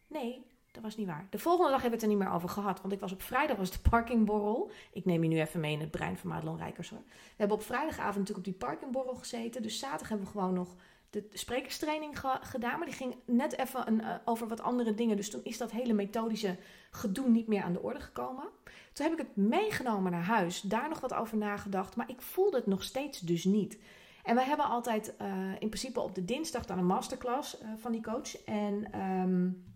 Nee, 0.06 0.46
dat 0.72 0.82
was 0.82 0.96
niet 0.96 1.06
waar. 1.06 1.26
De 1.30 1.38
volgende 1.38 1.70
dag 1.70 1.80
hebben 1.80 1.98
we 1.98 2.04
het 2.04 2.12
er 2.12 2.18
niet 2.18 2.28
meer 2.28 2.36
over 2.36 2.48
gehad. 2.48 2.80
Want 2.80 2.92
ik 2.92 3.00
was 3.00 3.12
op 3.12 3.22
vrijdag 3.22 3.56
was 3.56 3.70
de 3.70 3.88
parkingborrel. 3.90 4.70
Ik 4.92 5.04
neem 5.04 5.22
je 5.22 5.28
nu 5.28 5.40
even 5.40 5.60
mee 5.60 5.72
in 5.72 5.80
het 5.80 5.90
brein 5.90 6.16
van 6.16 6.30
Madelon 6.30 6.56
Rijkers 6.56 6.90
hoor. 6.90 7.02
We 7.06 7.34
hebben 7.36 7.56
op 7.56 7.62
vrijdagavond 7.62 8.18
natuurlijk 8.18 8.46
op 8.46 8.52
die 8.52 8.68
parkingborrel 8.68 9.14
gezeten. 9.14 9.62
Dus 9.62 9.78
zaterdag 9.78 10.08
hebben 10.08 10.26
we 10.26 10.32
gewoon 10.32 10.54
nog 10.54 10.74
de 11.12 11.28
sprekerstraining 11.32 12.18
gedaan. 12.40 12.78
Maar 12.78 12.86
die 12.86 12.96
ging 12.96 13.14
net 13.26 13.58
even 13.58 13.94
uh, 13.94 14.14
over 14.24 14.48
wat 14.48 14.60
andere 14.60 14.94
dingen. 14.94 15.16
Dus 15.16 15.30
toen 15.30 15.44
is 15.44 15.58
dat 15.58 15.70
hele 15.70 15.92
methodische 15.92 16.56
gedoe 16.90 17.28
niet 17.28 17.46
meer 17.46 17.62
aan 17.62 17.72
de 17.72 17.82
orde 17.82 18.00
gekomen. 18.00 18.44
Toen 18.92 19.06
heb 19.06 19.18
ik 19.18 19.26
het 19.26 19.36
meegenomen 19.36 20.12
naar 20.12 20.24
huis. 20.24 20.60
Daar 20.60 20.88
nog 20.88 21.00
wat 21.00 21.14
over 21.14 21.36
nagedacht. 21.36 21.96
Maar 21.96 22.10
ik 22.10 22.22
voelde 22.22 22.56
het 22.56 22.66
nog 22.66 22.82
steeds 22.82 23.20
dus 23.20 23.44
niet. 23.44 23.78
En 24.22 24.34
we 24.34 24.42
hebben 24.42 24.66
altijd 24.66 25.14
uh, 25.20 25.26
in 25.58 25.68
principe 25.68 26.00
op 26.00 26.14
de 26.14 26.24
dinsdag 26.24 26.64
dan 26.64 26.78
een 26.78 26.86
masterclass 26.86 27.62
uh, 27.62 27.68
van 27.76 27.92
die 27.92 28.02
coach. 28.02 28.44
En... 28.44 29.00
Um, 29.00 29.70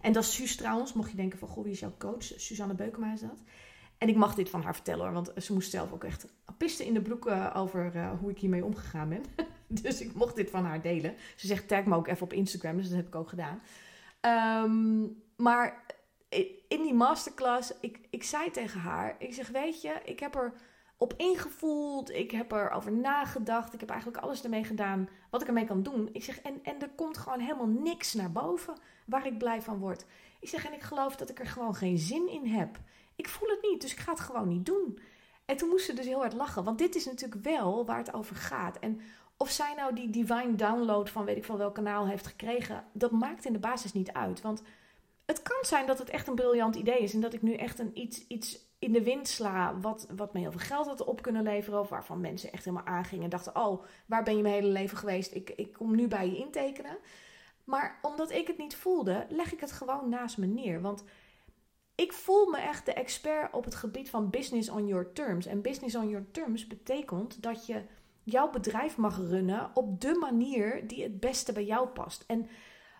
en 0.00 0.12
dat 0.12 0.22
is 0.22 0.34
Suus 0.34 0.56
trouwens, 0.56 0.92
mocht 0.92 1.10
je 1.10 1.16
denken 1.16 1.38
van, 1.38 1.48
goh, 1.48 1.62
wie 1.64 1.72
is 1.72 1.80
jouw 1.80 1.94
coach? 1.98 2.24
Suzanne 2.24 2.74
Beukema 2.74 3.12
is 3.12 3.20
dat. 3.20 3.42
En 3.98 4.08
ik 4.08 4.16
mag 4.16 4.34
dit 4.34 4.50
van 4.50 4.62
haar 4.62 4.74
vertellen 4.74 5.04
hoor, 5.04 5.12
want 5.12 5.32
ze 5.36 5.52
moest 5.52 5.70
zelf 5.70 5.92
ook 5.92 6.04
echt 6.04 6.26
pisten 6.58 6.86
in 6.86 6.94
de 6.94 7.02
broek 7.02 7.26
over 7.54 8.08
hoe 8.20 8.30
ik 8.30 8.38
hiermee 8.38 8.64
omgegaan 8.64 9.08
ben. 9.08 9.22
dus 9.82 10.00
ik 10.00 10.14
mocht 10.14 10.36
dit 10.36 10.50
van 10.50 10.64
haar 10.64 10.82
delen. 10.82 11.14
Ze 11.36 11.46
zegt, 11.46 11.68
tag 11.68 11.84
me 11.84 11.96
ook 11.96 12.08
even 12.08 12.22
op 12.22 12.32
Instagram, 12.32 12.76
dus 12.76 12.88
dat 12.88 12.96
heb 12.96 13.06
ik 13.06 13.14
ook 13.14 13.28
gedaan. 13.28 13.62
Um, 14.64 15.22
maar 15.36 15.84
in 16.68 16.82
die 16.82 16.94
masterclass, 16.94 17.72
ik, 17.80 18.00
ik 18.10 18.22
zei 18.22 18.50
tegen 18.50 18.80
haar, 18.80 19.16
ik 19.18 19.34
zeg, 19.34 19.48
weet 19.48 19.82
je, 19.82 20.00
ik 20.04 20.20
heb 20.20 20.34
er 20.34 20.52
op 20.96 21.14
ingevoeld. 21.16 22.10
Ik 22.10 22.30
heb 22.30 22.52
erover 22.52 22.92
nagedacht. 22.92 23.74
Ik 23.74 23.80
heb 23.80 23.90
eigenlijk 23.90 24.22
alles 24.22 24.42
ermee 24.42 24.64
gedaan 24.64 25.08
wat 25.30 25.40
ik 25.40 25.46
ermee 25.46 25.64
kan 25.64 25.82
doen. 25.82 26.08
Ik 26.12 26.24
zeg, 26.24 26.40
en, 26.40 26.60
en 26.62 26.80
er 26.80 26.90
komt 26.96 27.18
gewoon 27.18 27.40
helemaal 27.40 27.66
niks 27.66 28.14
naar 28.14 28.32
boven 28.32 28.74
waar 29.06 29.26
ik 29.26 29.38
blij 29.38 29.62
van 29.62 29.78
word. 29.78 30.04
Ik 30.40 30.48
zeg, 30.48 30.66
en 30.66 30.72
ik 30.72 30.82
geloof 30.82 31.16
dat 31.16 31.30
ik 31.30 31.38
er 31.38 31.46
gewoon 31.46 31.74
geen 31.74 31.98
zin 31.98 32.28
in 32.28 32.46
heb. 32.46 32.78
Ik 33.16 33.28
voel 33.28 33.48
het 33.48 33.62
niet, 33.62 33.80
dus 33.80 33.92
ik 33.92 33.98
ga 33.98 34.10
het 34.10 34.20
gewoon 34.20 34.48
niet 34.48 34.66
doen. 34.66 34.98
En 35.44 35.56
toen 35.56 35.68
moest 35.68 35.84
ze 35.84 35.94
dus 35.94 36.06
heel 36.06 36.18
hard 36.18 36.32
lachen, 36.32 36.64
want 36.64 36.78
dit 36.78 36.94
is 36.94 37.04
natuurlijk 37.04 37.44
wel 37.44 37.86
waar 37.86 37.98
het 37.98 38.14
over 38.14 38.36
gaat. 38.36 38.78
En 38.78 39.00
of 39.36 39.50
zij 39.50 39.74
nou 39.76 39.94
die 39.94 40.10
divine 40.10 40.54
download 40.54 41.08
van 41.08 41.24
weet 41.24 41.36
ik 41.36 41.44
van 41.44 41.56
welk 41.56 41.74
kanaal 41.74 42.06
heeft 42.06 42.26
gekregen, 42.26 42.84
dat 42.92 43.10
maakt 43.10 43.44
in 43.44 43.52
de 43.52 43.58
basis 43.58 43.92
niet 43.92 44.12
uit. 44.12 44.40
Want 44.40 44.62
het 45.24 45.42
kan 45.42 45.58
zijn 45.62 45.86
dat 45.86 45.98
het 45.98 46.10
echt 46.10 46.26
een 46.26 46.34
briljant 46.34 46.76
idee 46.76 46.98
is 46.98 47.14
en 47.14 47.20
dat 47.20 47.32
ik 47.32 47.42
nu 47.42 47.54
echt 47.54 47.78
een 47.78 47.90
iets, 47.98 48.26
iets 48.26 48.58
in 48.78 48.92
de 48.92 49.02
wind 49.02 49.28
sla 49.28 49.80
wat, 49.80 50.06
wat 50.16 50.32
me 50.32 50.40
heel 50.40 50.50
veel 50.50 50.60
geld 50.60 50.86
had 50.86 51.04
op 51.04 51.22
kunnen 51.22 51.42
leveren. 51.42 51.80
Of 51.80 51.88
waarvan 51.88 52.20
mensen 52.20 52.52
echt 52.52 52.64
helemaal 52.64 52.86
aangingen 52.86 53.24
en 53.24 53.30
dachten, 53.30 53.56
oh, 53.56 53.84
waar 54.06 54.22
ben 54.22 54.36
je 54.36 54.42
mijn 54.42 54.54
hele 54.54 54.68
leven 54.68 54.96
geweest? 54.96 55.34
Ik, 55.34 55.50
ik 55.50 55.72
kom 55.72 55.96
nu 55.96 56.08
bij 56.08 56.26
je 56.26 56.36
intekenen. 56.36 56.96
Maar 57.64 57.98
omdat 58.02 58.30
ik 58.30 58.46
het 58.46 58.58
niet 58.58 58.76
voelde, 58.76 59.26
leg 59.28 59.52
ik 59.52 59.60
het 59.60 59.72
gewoon 59.72 60.08
naast 60.08 60.38
me 60.38 60.46
neer. 60.46 60.80
Want 60.80 61.04
ik 61.94 62.12
voel 62.12 62.46
me 62.46 62.58
echt 62.58 62.86
de 62.86 62.92
expert 62.92 63.52
op 63.52 63.64
het 63.64 63.74
gebied 63.74 64.10
van 64.10 64.30
business 64.30 64.68
on 64.68 64.86
your 64.86 65.12
terms. 65.12 65.46
En 65.46 65.62
business 65.62 65.94
on 65.94 66.08
your 66.08 66.30
terms 66.30 66.66
betekent 66.66 67.42
dat 67.42 67.66
je 67.66 67.82
jouw 68.24 68.50
bedrijf 68.50 68.96
mag 68.96 69.16
runnen 69.16 69.70
op 69.74 70.00
de 70.00 70.16
manier 70.20 70.86
die 70.86 71.02
het 71.02 71.20
beste 71.20 71.52
bij 71.52 71.64
jou 71.64 71.88
past. 71.88 72.24
En 72.26 72.46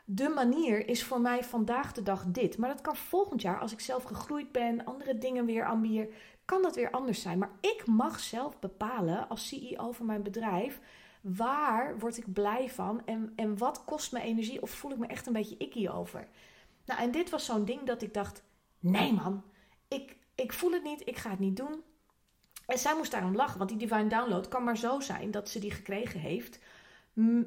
de 0.04 0.28
manier 0.28 0.88
is 0.88 1.04
voor 1.04 1.20
mij 1.20 1.44
vandaag 1.44 1.92
de 1.92 2.02
dag 2.02 2.24
dit. 2.26 2.58
Maar 2.58 2.68
dat 2.68 2.80
kan 2.80 2.96
volgend 2.96 3.42
jaar, 3.42 3.58
als 3.58 3.72
ik 3.72 3.80
zelf 3.80 4.02
gegroeid 4.02 4.52
ben, 4.52 4.84
andere 4.84 5.18
dingen 5.18 5.44
weer 5.44 5.66
ambieer, 5.66 6.08
kan 6.44 6.62
dat 6.62 6.74
weer 6.74 6.90
anders 6.90 7.22
zijn. 7.22 7.38
Maar 7.38 7.52
ik 7.60 7.86
mag 7.86 8.20
zelf 8.20 8.58
bepalen 8.58 9.28
als 9.28 9.48
CEO 9.48 9.92
van 9.92 10.06
mijn 10.06 10.22
bedrijf. 10.22 10.80
Waar 11.20 11.98
word 11.98 12.16
ik 12.16 12.32
blij 12.32 12.70
van 12.70 13.02
en, 13.04 13.32
en 13.36 13.58
wat 13.58 13.84
kost 13.84 14.12
me 14.12 14.20
energie 14.20 14.62
of 14.62 14.70
voel 14.70 14.90
ik 14.90 14.98
me 14.98 15.06
echt 15.06 15.26
een 15.26 15.32
beetje 15.32 15.56
icky 15.56 15.88
over? 15.88 16.28
Nou, 16.84 17.00
en 17.00 17.10
dit 17.10 17.30
was 17.30 17.44
zo'n 17.44 17.64
ding 17.64 17.82
dat 17.82 18.02
ik 18.02 18.14
dacht: 18.14 18.42
nee 18.78 19.12
man, 19.12 19.42
ik, 19.88 20.16
ik 20.34 20.52
voel 20.52 20.72
het 20.72 20.82
niet, 20.82 21.08
ik 21.08 21.16
ga 21.16 21.30
het 21.30 21.38
niet 21.38 21.56
doen. 21.56 21.82
En 22.66 22.78
zij 22.78 22.96
moest 22.96 23.10
daarom 23.10 23.36
lachen, 23.36 23.58
want 23.58 23.70
die 23.70 23.78
Divine 23.78 24.06
Download 24.06 24.48
kan 24.48 24.64
maar 24.64 24.76
zo 24.76 25.00
zijn 25.00 25.30
dat 25.30 25.48
ze 25.48 25.58
die 25.58 25.70
gekregen 25.70 26.20
heeft 26.20 26.58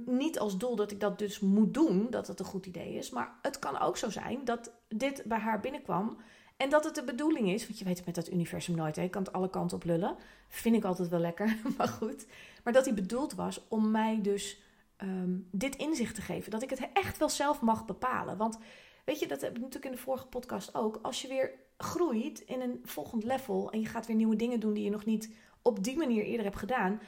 niet 0.06 0.40
als 0.40 0.58
doel 0.58 0.76
dat 0.76 0.92
ik 0.92 1.00
dat 1.00 1.20
dus 1.20 1.40
moet 1.40 1.74
doen, 1.74 2.08
dat 2.10 2.28
het 2.28 2.40
een 2.40 2.46
goed 2.46 2.66
idee 2.66 2.94
is. 2.94 3.10
Maar 3.10 3.34
het 3.42 3.60
kan 3.60 3.80
ook 3.80 3.98
zo 3.98 4.10
zijn 4.10 4.46
dat 4.46 4.72
dit 4.88 5.24
bij 5.26 5.38
haar 5.38 5.60
binnenkwam. 5.60 6.18
En 6.58 6.70
dat 6.70 6.84
het 6.84 6.96
de 6.96 7.04
bedoeling 7.04 7.50
is, 7.50 7.68
want 7.68 7.80
je 7.80 7.86
weet 7.86 7.98
het 7.98 8.06
met 8.06 8.16
dat 8.16 8.32
universum 8.32 8.76
nooit, 8.76 8.96
hè? 8.96 9.02
je 9.02 9.10
kan 9.10 9.24
het 9.24 9.34
alle 9.34 9.50
kanten 9.50 9.78
op 9.78 9.84
lullen. 9.84 10.16
Vind 10.48 10.76
ik 10.76 10.84
altijd 10.84 11.10
wel 11.10 11.20
lekker, 11.20 11.58
maar 11.78 11.88
goed. 11.88 12.26
Maar 12.64 12.74
dat 12.74 12.86
hij 12.86 12.94
bedoeld 12.94 13.34
was 13.34 13.68
om 13.68 13.92
mij 13.92 14.20
dus 14.22 14.62
ehm, 14.98 15.36
dit 15.52 15.76
inzicht 15.76 16.16
te 16.16 16.22
geven. 16.22 16.52
Dat 16.52 16.64
ik 16.64 16.70
het 16.70 16.90
echt 16.94 17.18
wel 17.18 17.30
zelf 17.30 17.62
mag 17.62 17.86
bepalen. 17.86 18.38
Want 18.38 18.58
weet 19.06 19.20
je, 19.20 19.28
dat 19.28 19.42
heb 19.42 19.52
ik 19.56 19.58
natuurlijk 19.58 19.86
in 19.86 19.92
de 19.92 19.98
vorige 19.98 20.28
podcast 20.28 20.76
ook. 20.76 21.00
Als 21.02 21.22
je 21.22 21.28
weer 21.28 21.52
groeit 21.78 22.40
in 22.40 22.62
een 22.62 22.80
volgend 22.84 23.24
level 23.24 23.72
en 23.72 23.80
je 23.80 23.86
gaat 23.86 24.06
weer 24.06 24.16
nieuwe 24.16 24.36
dingen 24.36 24.60
doen 24.60 24.74
die 24.74 24.84
je 24.84 24.90
nog 24.90 25.06
niet 25.06 25.36
op 25.62 25.84
die 25.84 25.98
manier 25.98 26.24
eerder 26.24 26.46
hebt 26.46 26.58
gedaan 26.58 27.00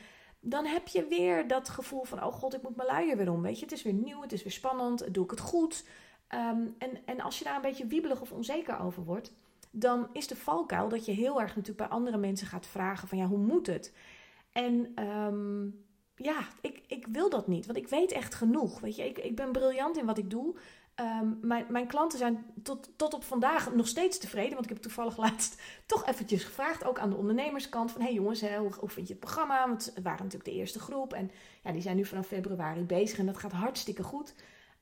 dan 0.42 0.66
heb 0.66 0.88
je 0.88 1.08
weer 1.08 1.48
dat 1.48 1.70
gevoel 1.70 2.04
van: 2.04 2.24
oh 2.24 2.34
god, 2.34 2.54
ik 2.54 2.62
moet 2.62 2.76
mijn 2.76 2.88
luier 2.88 3.18
weer 3.18 3.32
om. 3.32 3.42
Weet 3.42 3.60
je, 3.60 3.66
het 3.66 3.74
is 3.74 3.84
weer 3.84 3.94
nieuw, 3.94 4.22
het 4.22 4.32
is 4.32 4.44
weer 4.44 4.52
spannend, 4.52 5.14
doe 5.14 5.24
ik 5.24 5.32
het 5.32 5.40
goed? 5.40 5.86
Ehm, 6.28 6.68
en, 6.78 7.06
en 7.06 7.20
als 7.20 7.38
je 7.38 7.44
daar 7.44 7.56
een 7.56 7.62
beetje 7.62 7.88
wiebelig 7.88 8.22
of 8.22 8.32
onzeker 8.32 8.80
over 8.80 9.04
wordt, 9.04 9.34
dan 9.72 10.10
is 10.14 10.28
de 10.28 10.36
valkuil 10.36 10.90
dat 10.90 11.06
je 11.06 11.12
heel 11.12 11.42
erg 11.42 11.56
natuurlijk 11.56 11.90
bij 11.90 11.98
andere 11.98 12.18
mensen 12.18 12.48
gaat 12.48 12.68
vragen: 12.68 13.08
van 13.08 13.18
ja, 13.18 13.26
hoe 13.26 13.38
moet 13.38 13.68
het? 13.68 13.94
En 14.52 14.92
ehm, 14.96 15.66
ja, 16.16 16.48
ik, 16.62 16.84
ik 16.88 17.08
wil 17.08 17.30
dat 17.30 17.48
niet, 17.48 17.66
want 17.66 17.78
ik 17.78 17.88
weet 17.88 18.12
echt 18.12 18.36
genoeg. 18.36 18.80
Weet 18.80 18.96
je, 18.96 19.06
ik, 19.06 19.18
ik 19.18 19.36
ben 19.36 19.52
briljant 19.52 19.98
in 19.98 20.06
wat 20.06 20.18
ik 20.18 20.30
doe. 20.30 20.56
Um, 21.02 21.40
mijn, 21.42 21.66
mijn 21.70 21.88
klanten 21.88 22.18
zijn 22.18 22.46
tot, 22.64 22.90
tot 22.96 23.14
op 23.14 23.24
vandaag 23.24 23.74
nog 23.74 23.88
steeds 23.88 24.18
tevreden. 24.18 24.54
Want 24.54 24.64
ik 24.64 24.72
heb 24.72 24.82
toevallig 24.82 25.18
laatst 25.28 25.62
toch 25.86 26.06
eventjes 26.06 26.44
gevraagd, 26.44 26.86
ook 26.86 27.00
aan 27.00 27.10
de 27.10 27.16
ondernemerskant, 27.16 27.92
van 27.92 28.02
hey 28.02 28.14
jongens, 28.14 28.42
hè, 28.42 28.58
hoe, 28.58 28.90
vind 28.90 29.08
je 29.08 29.14
het 29.14 29.22
programma? 29.22 29.68
Want 29.68 29.86
het 29.86 30.04
waren 30.04 30.24
natuurlijk 30.24 30.52
de 30.52 30.58
eerste 30.58 30.80
groep. 30.80 31.14
En 31.14 31.32
ja, 31.64 31.72
die 31.72 31.82
zijn 31.82 31.96
nu 31.96 32.06
vanaf 32.06 32.28
februari 32.28 32.84
bezig 32.84 33.20
en 33.20 33.26
dat 33.26 33.38
gaat 33.38 33.52
hartstikke 33.52 34.04
goed. 34.04 34.34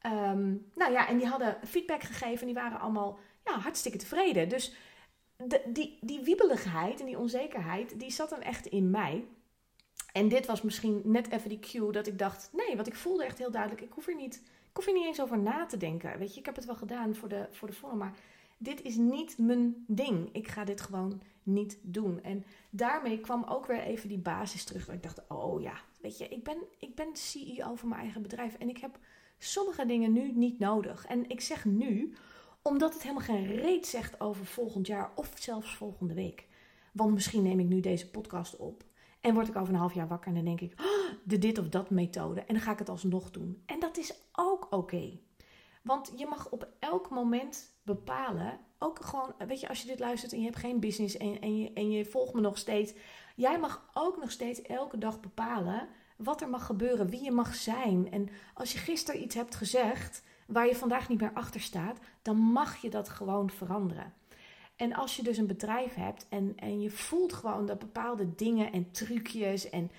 Um, 0.05 0.69
nou 0.75 0.91
ja, 0.91 1.07
en 1.07 1.17
die 1.17 1.27
hadden 1.27 1.57
feedback 1.63 2.03
gegeven 2.03 2.39
en 2.39 2.45
die 2.45 2.61
waren 2.63 2.79
allemaal 2.79 3.19
ja, 3.45 3.59
hartstikke 3.59 3.97
tevreden. 3.97 4.49
Dus 4.49 4.75
de, 5.35 5.61
die, 5.65 5.97
die 6.01 6.21
wiebeligheid 6.23 6.99
en 6.99 7.05
die 7.05 7.19
onzekerheid, 7.19 7.99
die 7.99 8.11
zat 8.11 8.29
dan 8.29 8.41
echt 8.41 8.65
in 8.65 8.89
mij. 8.89 9.25
En 10.11 10.27
dit 10.27 10.45
was 10.45 10.61
misschien 10.61 11.01
net 11.03 11.31
even 11.31 11.49
die 11.49 11.59
cue 11.59 11.91
dat 11.91 12.07
ik 12.07 12.19
dacht, 12.19 12.49
nee, 12.53 12.75
want 12.75 12.87
ik 12.87 12.95
voelde 12.95 13.25
echt 13.25 13.37
heel 13.37 13.51
duidelijk, 13.51 13.81
ik 13.81 13.91
hoef 13.91 14.07
er 14.07 14.15
niet 14.15 14.43
hoef 14.77 14.85
je 14.85 14.93
niet 14.93 15.05
eens 15.05 15.21
over 15.21 15.39
na 15.39 15.65
te 15.65 15.77
denken. 15.77 16.19
Weet 16.19 16.33
je, 16.33 16.39
ik 16.39 16.45
heb 16.45 16.55
het 16.55 16.65
wel 16.65 16.75
gedaan 16.75 17.15
voor 17.15 17.29
de, 17.29 17.47
voor 17.51 17.67
de 17.67 17.73
vorm, 17.73 17.97
maar 17.97 18.13
dit 18.57 18.81
is 18.81 18.95
niet 18.95 19.37
mijn 19.37 19.85
ding. 19.87 20.29
Ik 20.31 20.47
ga 20.47 20.63
dit 20.63 20.81
gewoon 20.81 21.21
niet 21.43 21.77
doen. 21.81 22.23
En 22.23 22.45
daarmee 22.69 23.19
kwam 23.19 23.43
ook 23.43 23.65
weer 23.65 23.81
even 23.81 24.09
die 24.09 24.17
basis 24.17 24.63
terug. 24.63 24.85
Waar 24.85 24.95
ik 24.95 25.03
dacht, 25.03 25.27
oh 25.27 25.61
ja, 25.61 25.73
weet 26.01 26.17
je, 26.17 26.27
ik 26.27 26.43
ben, 26.43 26.57
ik 26.79 26.95
ben 26.95 27.15
CEO 27.15 27.75
van 27.75 27.89
mijn 27.89 28.01
eigen 28.01 28.21
bedrijf. 28.21 28.55
En 28.55 28.69
ik 28.69 28.77
heb 28.77 28.99
sommige 29.37 29.85
dingen 29.85 30.13
nu 30.13 30.31
niet 30.31 30.59
nodig. 30.59 31.05
En 31.05 31.29
ik 31.29 31.41
zeg 31.41 31.65
nu, 31.65 32.13
omdat 32.61 32.93
het 32.93 33.01
helemaal 33.01 33.23
geen 33.23 33.45
reet 33.45 33.87
zegt 33.87 34.21
over 34.21 34.45
volgend 34.45 34.87
jaar 34.87 35.11
of 35.15 35.31
zelfs 35.35 35.75
volgende 35.75 36.13
week. 36.13 36.47
Want 36.93 37.13
misschien 37.13 37.43
neem 37.43 37.59
ik 37.59 37.67
nu 37.67 37.79
deze 37.79 38.09
podcast 38.09 38.55
op. 38.55 38.83
En 39.21 39.33
word 39.33 39.47
ik 39.47 39.55
over 39.55 39.73
een 39.73 39.79
half 39.79 39.93
jaar 39.93 40.07
wakker 40.07 40.29
en 40.29 40.35
dan 40.35 40.45
denk 40.45 40.61
ik, 40.61 40.79
oh, 40.79 41.11
de 41.23 41.37
dit 41.37 41.57
of 41.57 41.69
dat 41.69 41.89
methode. 41.89 42.41
En 42.41 42.53
dan 42.53 42.63
ga 42.63 42.71
ik 42.71 42.79
het 42.79 42.89
alsnog 42.89 43.31
doen. 43.31 43.63
En 43.65 43.79
dat 43.79 43.97
is 43.97 44.13
ook 44.31 44.67
oké. 44.69 45.19
Want 45.83 46.13
je 46.15 46.25
mag 46.25 46.49
op 46.49 46.67
elk 46.79 47.09
moment 47.09 47.79
bepalen, 47.83 48.59
ook 48.79 49.05
gewoon, 49.05 49.33
weet 49.47 49.59
je, 49.59 49.69
als 49.69 49.81
je 49.81 49.87
dit 49.87 49.99
luistert 49.99 50.33
en 50.33 50.39
je 50.39 50.45
hebt 50.45 50.57
geen 50.57 50.79
business 50.79 51.17
en, 51.17 51.41
en, 51.41 51.57
je, 51.57 51.73
en 51.73 51.91
je 51.91 52.05
volgt 52.05 52.33
me 52.33 52.41
nog 52.41 52.57
steeds. 52.57 52.93
Jij 53.35 53.59
mag 53.59 53.89
ook 53.93 54.17
nog 54.17 54.31
steeds 54.31 54.61
elke 54.61 54.97
dag 54.97 55.19
bepalen 55.19 55.87
wat 56.17 56.41
er 56.41 56.49
mag 56.49 56.65
gebeuren, 56.65 57.09
wie 57.09 57.23
je 57.23 57.31
mag 57.31 57.55
zijn. 57.55 58.11
En 58.11 58.29
als 58.53 58.71
je 58.71 58.77
gisteren 58.77 59.21
iets 59.21 59.35
hebt 59.35 59.55
gezegd 59.55 60.23
waar 60.47 60.67
je 60.67 60.75
vandaag 60.75 61.09
niet 61.09 61.21
meer 61.21 61.33
achter 61.33 61.61
staat, 61.61 61.99
dan 62.21 62.37
mag 62.37 62.75
je 62.75 62.89
dat 62.89 63.09
gewoon 63.09 63.49
veranderen. 63.49 64.13
En 64.77 64.93
als 64.93 65.15
je 65.15 65.23
dus 65.23 65.37
een 65.37 65.47
bedrijf 65.47 65.93
hebt 65.93 66.25
en, 66.29 66.53
en 66.55 66.81
je 66.81 66.89
voelt 66.89 67.33
gewoon 67.33 67.65
dat 67.65 67.79
bepaalde 67.79 68.35
dingen 68.35 68.71
en 68.71 68.91
trucjes 68.91 69.69
en 69.69 69.91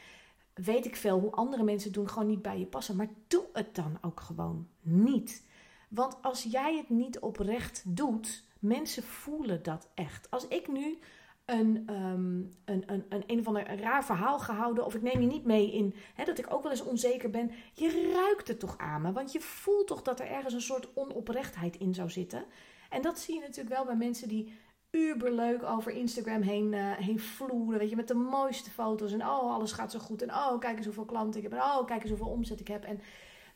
weet 0.54 0.87
ik 0.87 0.97
veel 0.97 1.20
hoe 1.20 1.30
andere 1.30 1.62
mensen 1.62 1.92
doen 1.92 2.08
gewoon 2.08 2.28
niet 2.28 2.42
bij 2.42 2.58
je 2.58 2.66
passen, 2.66 2.97
maar 2.97 3.08
doe 3.26 3.44
het 3.52 3.75
dan 3.75 3.99
ook 4.00 4.20
gewoon 4.20 4.68
niet. 4.80 5.47
Want 5.88 6.16
als 6.23 6.42
jij 6.42 6.76
het 6.76 6.88
niet 6.88 7.18
oprecht 7.18 7.82
doet, 7.87 8.44
mensen 8.58 9.02
voelen 9.02 9.62
dat 9.62 9.88
echt. 9.94 10.30
Als 10.30 10.49
ik 10.49 10.68
nu 10.68 10.99
een, 11.44 11.87
um, 11.90 12.52
een, 12.64 12.82
een, 12.87 13.04
een, 13.08 13.25
een 13.26 13.38
of 13.38 13.47
ander 13.47 13.80
raar 13.80 14.04
verhaal 14.04 14.38
gehouden. 14.38 14.85
Of 14.85 14.94
ik 14.94 15.02
neem 15.02 15.20
je 15.20 15.26
niet 15.26 15.44
mee 15.44 15.73
in 15.73 15.94
hè, 16.14 16.25
dat 16.25 16.38
ik 16.38 16.52
ook 16.52 16.62
wel 16.62 16.70
eens 16.70 16.85
onzeker 16.85 17.30
ben. 17.30 17.50
Je 17.73 18.12
ruikt 18.14 18.49
het 18.49 18.61
toch 18.61 18.78
aan 18.78 19.02
me. 19.02 19.12
Want 19.12 19.32
je 19.32 19.40
voelt 19.40 19.87
toch 19.87 20.02
dat 20.02 20.20
er 20.20 20.26
ergens 20.26 20.54
een 20.54 20.61
soort 20.61 20.88
onoprechtheid 20.94 21.76
in 21.76 21.94
zou 21.94 22.11
zitten. 22.11 22.44
En 22.90 23.02
dat 23.02 23.18
zie 23.18 23.35
je 23.35 23.40
natuurlijk 23.40 23.75
wel 23.75 23.85
bij 23.85 23.97
mensen 23.97 24.28
die 24.28 24.52
uberleuk 24.90 25.62
over 25.62 25.92
Instagram 25.92 26.42
heen, 26.42 26.73
uh, 26.73 26.92
heen 26.92 27.21
vloeren. 27.21 27.78
Weet 27.78 27.90
je, 27.90 27.97
met 27.97 28.09
de 28.09 28.14
mooiste 28.14 28.71
foto's. 28.71 29.12
En 29.12 29.21
oh, 29.21 29.54
alles 29.54 29.73
gaat 29.73 29.92
zo 29.92 29.99
goed. 29.99 30.23
En 30.23 30.30
oh, 30.30 30.59
kijk 30.59 30.76
eens 30.76 30.87
hoeveel 30.87 31.04
klanten 31.04 31.42
ik 31.42 31.50
heb. 31.50 31.61
En 31.61 31.64
oh, 31.64 31.87
kijk 31.87 32.00
eens 32.00 32.11
hoeveel 32.11 32.28
omzet 32.28 32.61
ik 32.61 32.68
heb. 32.68 32.85
En 32.85 33.00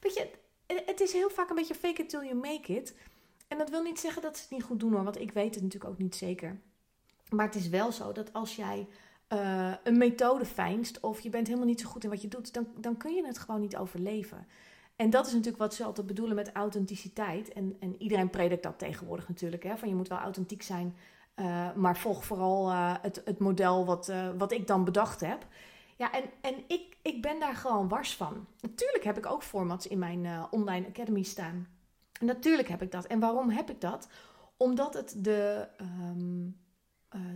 weet 0.00 0.14
je, 0.14 0.28
het 0.86 1.00
is 1.00 1.12
heel 1.12 1.30
vaak 1.30 1.48
een 1.48 1.56
beetje 1.56 1.74
fake 1.74 2.02
it 2.02 2.08
till 2.08 2.24
you 2.24 2.34
make 2.34 2.74
it. 2.74 2.94
En 3.48 3.58
dat 3.58 3.70
wil 3.70 3.82
niet 3.82 4.00
zeggen 4.00 4.22
dat 4.22 4.36
ze 4.36 4.42
het 4.42 4.50
niet 4.50 4.62
goed 4.62 4.80
doen 4.80 4.92
hoor, 4.92 5.04
want 5.04 5.20
ik 5.20 5.32
weet 5.32 5.54
het 5.54 5.62
natuurlijk 5.62 5.92
ook 5.92 5.98
niet 5.98 6.14
zeker. 6.14 6.60
Maar 7.28 7.46
het 7.46 7.54
is 7.54 7.68
wel 7.68 7.92
zo 7.92 8.12
dat 8.12 8.32
als 8.32 8.56
jij 8.56 8.86
uh, 9.32 9.74
een 9.84 9.98
methode 9.98 10.44
fijnst 10.44 11.00
of 11.00 11.20
je 11.20 11.30
bent 11.30 11.46
helemaal 11.46 11.68
niet 11.68 11.80
zo 11.80 11.88
goed 11.88 12.04
in 12.04 12.10
wat 12.10 12.22
je 12.22 12.28
doet, 12.28 12.52
dan, 12.52 12.66
dan 12.76 12.96
kun 12.96 13.14
je 13.14 13.26
het 13.26 13.38
gewoon 13.38 13.60
niet 13.60 13.76
overleven. 13.76 14.46
En 14.96 15.10
dat 15.10 15.26
is 15.26 15.32
natuurlijk 15.32 15.62
wat 15.62 15.74
ze 15.74 15.84
altijd 15.84 16.06
bedoelen 16.06 16.36
met 16.36 16.52
authenticiteit. 16.52 17.52
En, 17.52 17.76
en 17.80 18.02
iedereen 18.02 18.30
predikt 18.30 18.62
dat 18.62 18.78
tegenwoordig 18.78 19.28
natuurlijk. 19.28 19.62
Hè? 19.62 19.76
Van 19.76 19.88
je 19.88 19.94
moet 19.94 20.08
wel 20.08 20.18
authentiek 20.18 20.62
zijn, 20.62 20.96
uh, 21.36 21.72
maar 21.74 21.96
volg 21.96 22.24
vooral 22.24 22.70
uh, 22.70 22.94
het, 23.02 23.22
het 23.24 23.38
model 23.38 23.84
wat, 23.84 24.12
wat 24.38 24.52
ik 24.52 24.66
dan 24.66 24.84
bedacht 24.84 25.20
heb. 25.20 25.46
Ja, 25.96 26.12
en, 26.12 26.24
en 26.40 26.54
ik, 26.66 26.96
ik 27.02 27.22
ben 27.22 27.40
daar 27.40 27.54
gewoon 27.54 27.88
wars 27.88 28.16
van. 28.16 28.46
Natuurlijk 28.60 29.04
heb 29.04 29.18
ik 29.18 29.26
ook 29.26 29.42
formats 29.42 29.86
in 29.86 29.98
mijn 29.98 30.46
online 30.50 30.86
academy 30.86 31.22
staan. 31.22 31.66
Natuurlijk 32.20 32.68
heb 32.68 32.82
ik 32.82 32.90
dat. 32.90 33.04
En 33.04 33.20
waarom 33.20 33.50
heb 33.50 33.70
ik 33.70 33.80
dat? 33.80 34.08
Omdat 34.56 34.94
het 34.94 35.14
de, 35.16 35.68
um, 35.80 36.60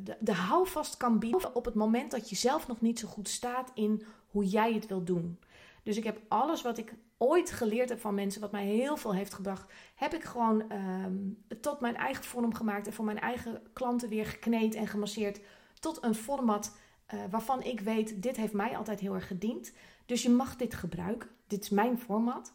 de, 0.05 0.17
de 0.21 0.35
houvast 0.35 0.97
kan 0.97 1.19
bieden 1.19 1.55
op 1.55 1.65
het 1.65 1.75
moment 1.75 2.11
dat 2.11 2.31
je 2.31 2.37
zelf 2.37 2.67
nog 2.67 2.81
niet 2.81 2.99
zo 2.99 3.09
goed 3.09 3.29
staat 3.29 3.71
in 3.75 4.03
hoe 4.31 4.45
jij 4.45 4.73
het 4.73 4.87
wil 4.87 5.05
doen. 5.05 5.41
Dus 5.83 5.97
ik 5.97 6.05
heb 6.05 6.21
alles 6.29 6.63
wat 6.63 6.79
ik 6.79 6.95
ooit 7.19 7.51
geleerd 7.51 7.89
heb 7.89 8.01
van 8.01 8.15
mensen, 8.15 8.41
wat 8.41 8.53
mij 8.53 8.65
heel 8.65 8.97
veel 8.97 9.15
heeft 9.15 9.35
gebracht, 9.35 9.73
heb 9.95 10.15
ik 10.15 10.25
gewoon 10.25 10.73
um, 10.73 11.45
tot 11.61 11.81
mijn 11.81 11.97
eigen 11.97 12.25
vorm 12.25 12.55
gemaakt 12.55 12.87
en 12.87 12.93
voor 12.93 13.05
mijn 13.05 13.21
eigen 13.21 13.63
klanten 13.73 14.09
weer 14.09 14.27
gekneed 14.27 14.75
en 14.75 14.87
gemasseerd 14.87 15.41
tot 15.81 16.05
een 16.05 16.15
format 16.15 16.77
uh, 17.15 17.21
waarvan 17.31 17.63
ik 17.63 17.81
weet, 17.81 18.23
dit 18.23 18.37
heeft 18.37 18.53
mij 18.53 18.77
altijd 18.77 19.01
heel 19.01 19.15
erg 19.15 19.27
gediend. 19.27 19.73
Dus 20.07 20.23
je 20.23 20.31
mag 20.31 20.57
dit 20.57 20.75
gebruiken. 20.75 21.29
Dit 21.47 21.63
is 21.63 21.71
mijn 21.71 21.99
format. 21.99 22.53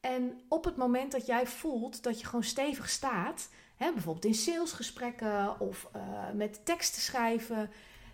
En 0.00 0.40
op 0.48 0.64
het 0.64 0.76
moment 0.76 1.12
dat 1.12 1.26
jij 1.26 1.46
voelt 1.46 2.02
dat 2.02 2.20
je 2.20 2.26
gewoon 2.26 2.44
stevig 2.44 2.88
staat, 2.88 3.48
hè, 3.76 3.92
bijvoorbeeld 3.92 4.24
in 4.24 4.34
salesgesprekken 4.34 5.60
of 5.60 5.90
uh, 5.96 6.02
met 6.34 6.64
teksten 6.64 7.02
schrijven, 7.02 7.70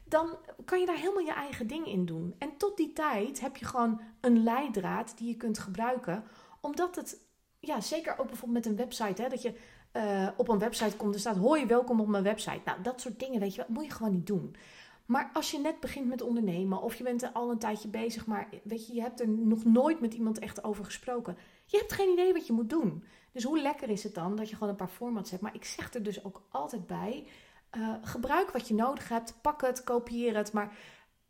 dan 0.08 0.36
kan 0.64 0.80
je 0.80 0.86
daar 0.86 0.96
helemaal 0.96 1.24
je 1.24 1.32
eigen 1.32 1.66
ding 1.66 1.86
in 1.86 2.06
doen. 2.06 2.34
En 2.38 2.56
tot 2.56 2.76
die 2.76 2.92
tijd 2.92 3.40
heb 3.40 3.56
je 3.56 3.64
gewoon 3.64 4.00
een 4.20 4.42
leidraad 4.42 5.18
die 5.18 5.28
je 5.28 5.36
kunt 5.36 5.58
gebruiken, 5.58 6.24
omdat 6.60 6.96
het, 6.96 7.20
ja, 7.60 7.80
zeker 7.80 8.18
ook 8.18 8.26
bijvoorbeeld 8.26 8.64
met 8.64 8.66
een 8.66 8.84
website, 8.84 9.22
hè, 9.22 9.28
dat 9.28 9.42
je 9.42 9.54
uh, 9.92 10.28
op 10.36 10.48
een 10.48 10.58
website 10.58 10.96
komt 10.96 11.14
en 11.14 11.20
staat: 11.20 11.36
Hoi, 11.36 11.66
welkom 11.66 12.00
op 12.00 12.08
mijn 12.08 12.22
website. 12.22 12.60
Nou, 12.64 12.82
dat 12.82 13.00
soort 13.00 13.18
dingen, 13.18 13.40
weet 13.40 13.54
je, 13.54 13.64
moet 13.68 13.84
je 13.84 13.90
gewoon 13.90 14.12
niet 14.12 14.26
doen. 14.26 14.56
Maar 15.06 15.30
als 15.32 15.50
je 15.50 15.58
net 15.58 15.80
begint 15.80 16.08
met 16.08 16.22
ondernemen 16.22 16.82
of 16.82 16.94
je 16.94 17.04
bent 17.04 17.22
er 17.22 17.32
al 17.32 17.50
een 17.50 17.58
tijdje 17.58 17.88
bezig, 17.88 18.26
maar 18.26 18.48
weet 18.62 18.86
je, 18.86 18.94
je 18.94 19.00
hebt 19.00 19.20
er 19.20 19.28
nog 19.28 19.64
nooit 19.64 20.00
met 20.00 20.14
iemand 20.14 20.38
echt 20.38 20.64
over 20.64 20.84
gesproken. 20.84 21.36
Je 21.66 21.76
hebt 21.76 21.92
geen 21.92 22.12
idee 22.12 22.32
wat 22.32 22.46
je 22.46 22.52
moet 22.52 22.70
doen. 22.70 23.04
Dus 23.32 23.44
hoe 23.44 23.60
lekker 23.60 23.90
is 23.90 24.02
het 24.02 24.14
dan 24.14 24.36
dat 24.36 24.48
je 24.48 24.54
gewoon 24.54 24.68
een 24.68 24.76
paar 24.76 24.88
formats 24.88 25.30
hebt. 25.30 25.42
Maar 25.42 25.54
ik 25.54 25.64
zeg 25.64 25.94
er 25.94 26.02
dus 26.02 26.24
ook 26.24 26.42
altijd 26.50 26.86
bij, 26.86 27.26
uh, 27.76 27.94
gebruik 28.02 28.50
wat 28.50 28.68
je 28.68 28.74
nodig 28.74 29.08
hebt, 29.08 29.38
pak 29.42 29.60
het, 29.60 29.84
kopieer 29.84 30.36
het. 30.36 30.52
Maar 30.52 30.76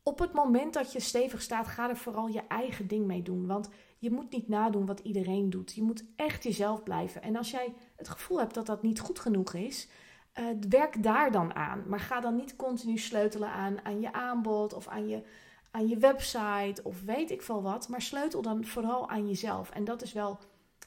op 0.02 0.18
het 0.18 0.32
moment 0.32 0.74
dat 0.74 0.92
je 0.92 1.00
stevig 1.00 1.42
staat, 1.42 1.66
ga 1.66 1.88
er 1.88 1.96
vooral 1.96 2.26
je 2.26 2.42
eigen 2.48 2.86
ding 2.86 3.06
mee 3.06 3.22
doen. 3.22 3.46
Want 3.46 3.68
je 3.98 4.10
moet 4.10 4.30
niet 4.30 4.48
nadoen 4.48 4.86
wat 4.86 5.00
iedereen 5.00 5.50
doet. 5.50 5.74
Je 5.74 5.82
moet 5.82 6.04
echt 6.16 6.42
jezelf 6.42 6.82
blijven. 6.82 7.22
En 7.22 7.36
als 7.36 7.50
jij 7.50 7.74
het 7.96 8.08
gevoel 8.08 8.38
hebt 8.38 8.54
dat 8.54 8.66
dat 8.66 8.82
niet 8.82 9.00
goed 9.00 9.18
genoeg 9.18 9.54
is, 9.54 9.88
uh, 10.34 10.44
werk 10.68 11.02
daar 11.02 11.32
dan 11.32 11.54
aan. 11.54 11.84
Maar 11.86 12.00
ga 12.00 12.20
dan 12.20 12.36
niet 12.36 12.56
continu 12.56 12.98
sleutelen 12.98 13.50
aan, 13.50 13.84
aan 13.84 14.00
je 14.00 14.12
aanbod 14.12 14.74
of 14.74 14.88
aan 14.88 15.08
je, 15.08 15.22
aan 15.70 15.88
je 15.88 15.96
website 15.96 16.80
of 16.82 17.02
weet 17.02 17.30
ik 17.30 17.42
veel 17.42 17.62
wat. 17.62 17.88
Maar 17.88 18.02
sleutel 18.02 18.42
dan 18.42 18.64
vooral 18.64 19.08
aan 19.08 19.28
jezelf. 19.28 19.70
En 19.70 19.84
dat 19.84 20.02
is 20.02 20.12
wel 20.12 20.38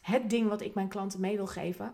het 0.01 0.29
ding 0.29 0.49
wat 0.49 0.61
ik 0.61 0.73
mijn 0.73 0.87
klanten 0.87 1.21
mee 1.21 1.35
wil 1.35 1.47
geven. 1.47 1.93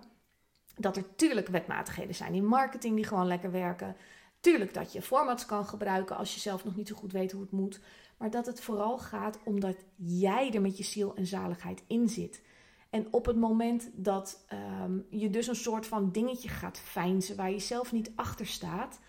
Dat 0.77 0.97
er 0.97 1.15
tuurlijk 1.15 1.47
wetmatigheden 1.47 2.15
zijn 2.15 2.33
in 2.33 2.45
marketing 2.45 2.95
die 2.95 3.05
gewoon 3.05 3.27
lekker 3.27 3.51
werken. 3.51 3.95
Tuurlijk 4.39 4.73
dat 4.73 4.93
je 4.93 5.01
formats 5.01 5.45
kan 5.45 5.65
gebruiken 5.65 6.17
als 6.17 6.33
je 6.33 6.39
zelf 6.39 6.65
nog 6.65 6.75
niet 6.75 6.87
zo 6.87 6.95
goed 6.95 7.11
weet 7.11 7.31
hoe 7.31 7.41
het 7.41 7.51
moet. 7.51 7.79
Maar 8.17 8.29
dat 8.29 8.45
het 8.45 8.61
vooral 8.61 8.97
gaat 8.97 9.39
omdat 9.43 9.75
jij 9.95 10.53
er 10.53 10.61
met 10.61 10.77
je 10.77 10.83
ziel 10.83 11.15
en 11.15 11.25
zaligheid 11.25 11.83
in 11.87 12.09
zit. 12.09 12.41
En 12.89 13.07
op 13.11 13.25
het 13.25 13.35
moment 13.35 13.89
dat 13.93 14.45
um, 14.83 15.05
je 15.09 15.29
dus 15.29 15.47
een 15.47 15.55
soort 15.55 15.87
van 15.87 16.11
dingetje 16.11 16.49
gaat 16.49 16.79
feinzen 16.79 17.35
waar 17.35 17.51
je 17.51 17.59
zelf 17.59 17.91
niet 17.91 18.11
achter 18.15 18.45
staat, 18.45 18.99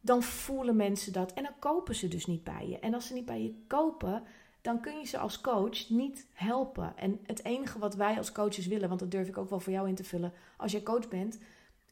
dan 0.00 0.22
voelen 0.22 0.76
mensen 0.76 1.12
dat 1.12 1.32
en 1.32 1.42
dan 1.42 1.58
kopen 1.58 1.94
ze 1.94 2.08
dus 2.08 2.26
niet 2.26 2.44
bij 2.44 2.68
je. 2.68 2.78
En 2.78 2.94
als 2.94 3.06
ze 3.06 3.14
niet 3.14 3.24
bij 3.24 3.42
je 3.42 3.54
kopen, 3.66 4.22
dan 4.62 4.80
kun 4.80 4.98
je 4.98 5.06
ze 5.06 5.18
als 5.18 5.40
coach 5.40 5.88
niet 5.88 6.26
helpen. 6.32 6.96
En 6.96 7.20
het 7.26 7.44
enige 7.44 7.78
wat 7.78 7.94
wij 7.94 8.16
als 8.16 8.32
coaches 8.32 8.66
willen, 8.66 8.88
want 8.88 9.00
dat 9.00 9.10
durf 9.10 9.28
ik 9.28 9.38
ook 9.38 9.50
wel 9.50 9.60
voor 9.60 9.72
jou 9.72 9.88
in 9.88 9.94
te 9.94 10.04
vullen 10.04 10.32
als 10.56 10.72
je 10.72 10.82
coach 10.82 11.08
bent, 11.08 11.38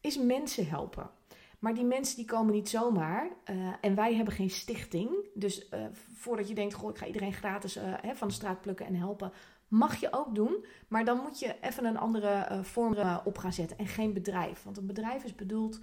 is 0.00 0.18
mensen 0.18 0.68
helpen. 0.68 1.10
Maar 1.58 1.74
die 1.74 1.84
mensen 1.84 2.16
die 2.16 2.24
komen 2.24 2.54
niet 2.54 2.68
zomaar. 2.68 3.28
Uh, 3.50 3.72
en 3.80 3.94
wij 3.94 4.14
hebben 4.14 4.34
geen 4.34 4.50
stichting. 4.50 5.10
Dus 5.34 5.68
uh, 5.70 5.84
voordat 6.14 6.48
je 6.48 6.54
denkt, 6.54 6.74
goh, 6.74 6.90
ik 6.90 6.98
ga 6.98 7.06
iedereen 7.06 7.32
gratis 7.32 7.76
uh, 7.76 7.82
hè, 7.84 8.14
van 8.14 8.28
de 8.28 8.34
straat 8.34 8.60
plukken 8.60 8.86
en 8.86 8.94
helpen. 8.94 9.32
Mag 9.68 10.00
je 10.00 10.12
ook 10.12 10.34
doen, 10.34 10.64
maar 10.88 11.04
dan 11.04 11.18
moet 11.18 11.38
je 11.38 11.56
even 11.60 11.84
een 11.84 11.98
andere 11.98 12.60
vorm 12.62 12.96
op 13.24 13.38
gaan 13.38 13.52
zetten 13.52 13.78
en 13.78 13.86
geen 13.86 14.12
bedrijf. 14.12 14.62
Want 14.62 14.76
een 14.76 14.86
bedrijf 14.86 15.24
is 15.24 15.34
bedoeld 15.34 15.80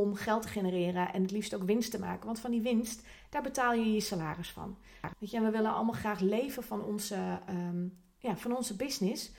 om 0.00 0.14
geld 0.14 0.42
te 0.42 0.48
genereren 0.48 1.12
en 1.12 1.22
het 1.22 1.30
liefst 1.30 1.54
ook 1.54 1.62
winst 1.62 1.90
te 1.90 1.98
maken. 1.98 2.26
Want 2.26 2.40
van 2.40 2.50
die 2.50 2.62
winst, 2.62 3.06
daar 3.30 3.42
betaal 3.42 3.72
je 3.72 3.92
je 3.92 4.00
salaris 4.00 4.50
van. 4.50 4.76
Weet 5.18 5.30
je, 5.30 5.36
en 5.36 5.44
we 5.44 5.50
willen 5.50 5.74
allemaal 5.74 5.94
graag 5.94 6.20
leven 6.20 6.62
van 6.62 6.84
onze, 6.84 7.40
um, 7.48 7.98
ja, 8.18 8.36
van 8.36 8.56
onze 8.56 8.76
business. 8.76 9.32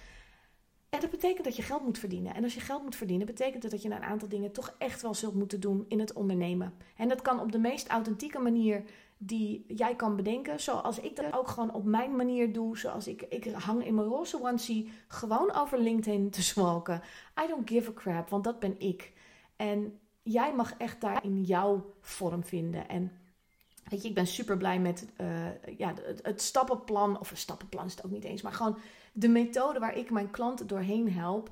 En 0.89 1.01
dat 1.01 1.09
betekent 1.09 1.45
dat 1.45 1.55
je 1.55 1.61
geld 1.61 1.83
moet 1.83 1.97
verdienen. 1.97 2.35
En 2.35 2.43
als 2.43 2.53
je 2.53 2.59
geld 2.59 2.83
moet 2.83 2.95
verdienen, 2.95 3.25
betekent 3.25 3.61
dat 3.61 3.71
dat 3.71 3.81
je 3.81 3.89
een 3.89 4.03
aantal 4.03 4.27
dingen 4.27 4.51
toch 4.51 4.75
echt 4.77 5.01
wel 5.01 5.13
zult 5.13 5.35
moeten 5.35 5.59
doen 5.59 5.85
in 5.87 5.99
het 5.99 6.13
ondernemen. 6.13 6.73
En 6.97 7.07
dat 7.07 7.21
kan 7.21 7.39
op 7.39 7.51
de 7.51 7.57
meest 7.57 7.87
authentieke 7.87 8.39
manier 8.39 8.83
die 9.17 9.65
jij 9.67 9.95
kan 9.95 10.15
bedenken. 10.15 10.59
Zoals 10.59 10.99
ik 10.99 11.15
dat 11.15 11.33
ook 11.33 11.47
gewoon 11.47 11.73
op 11.73 11.83
mijn 11.83 12.15
manier 12.15 12.53
doe. 12.53 12.77
Zoals 12.77 13.07
ik, 13.07 13.21
ik 13.21 13.45
hang 13.45 13.85
in 13.85 13.95
mijn 13.95 14.07
roze 14.07 14.41
onesie 14.41 14.91
gewoon 15.07 15.53
over 15.53 15.79
LinkedIn 15.79 16.29
te 16.29 16.41
zwalken. 16.41 17.01
I 17.43 17.47
don't 17.47 17.69
give 17.69 17.89
a 17.89 17.93
crap, 17.93 18.29
want 18.29 18.43
dat 18.43 18.59
ben 18.59 18.79
ik. 18.79 19.13
En 19.55 19.99
jij 20.25 20.53
mag 20.55 20.73
echt 20.77 21.01
daar 21.01 21.23
in 21.23 21.43
jouw 21.43 21.93
vorm 22.01 22.43
vinden. 22.43 22.89
En 22.89 23.11
weet 23.89 24.01
je, 24.01 24.07
ik 24.07 24.15
ben 24.15 24.27
super 24.27 24.57
blij 24.57 24.79
met 24.79 25.07
uh, 25.17 25.77
ja, 25.77 25.93
het, 26.21 26.41
stappenplan. 26.41 27.19
Of 27.19 27.31
een 27.31 27.37
stappenplan 27.37 27.85
is 27.85 27.95
het 27.95 28.05
ook 28.05 28.11
niet 28.11 28.23
eens. 28.23 28.41
Maar 28.41 28.53
gewoon 28.53 28.77
de 29.13 29.27
methode 29.27 29.79
waar 29.79 29.97
ik 29.97 30.11
mijn 30.11 30.31
klanten 30.31 30.67
doorheen 30.67 31.11
help. 31.11 31.49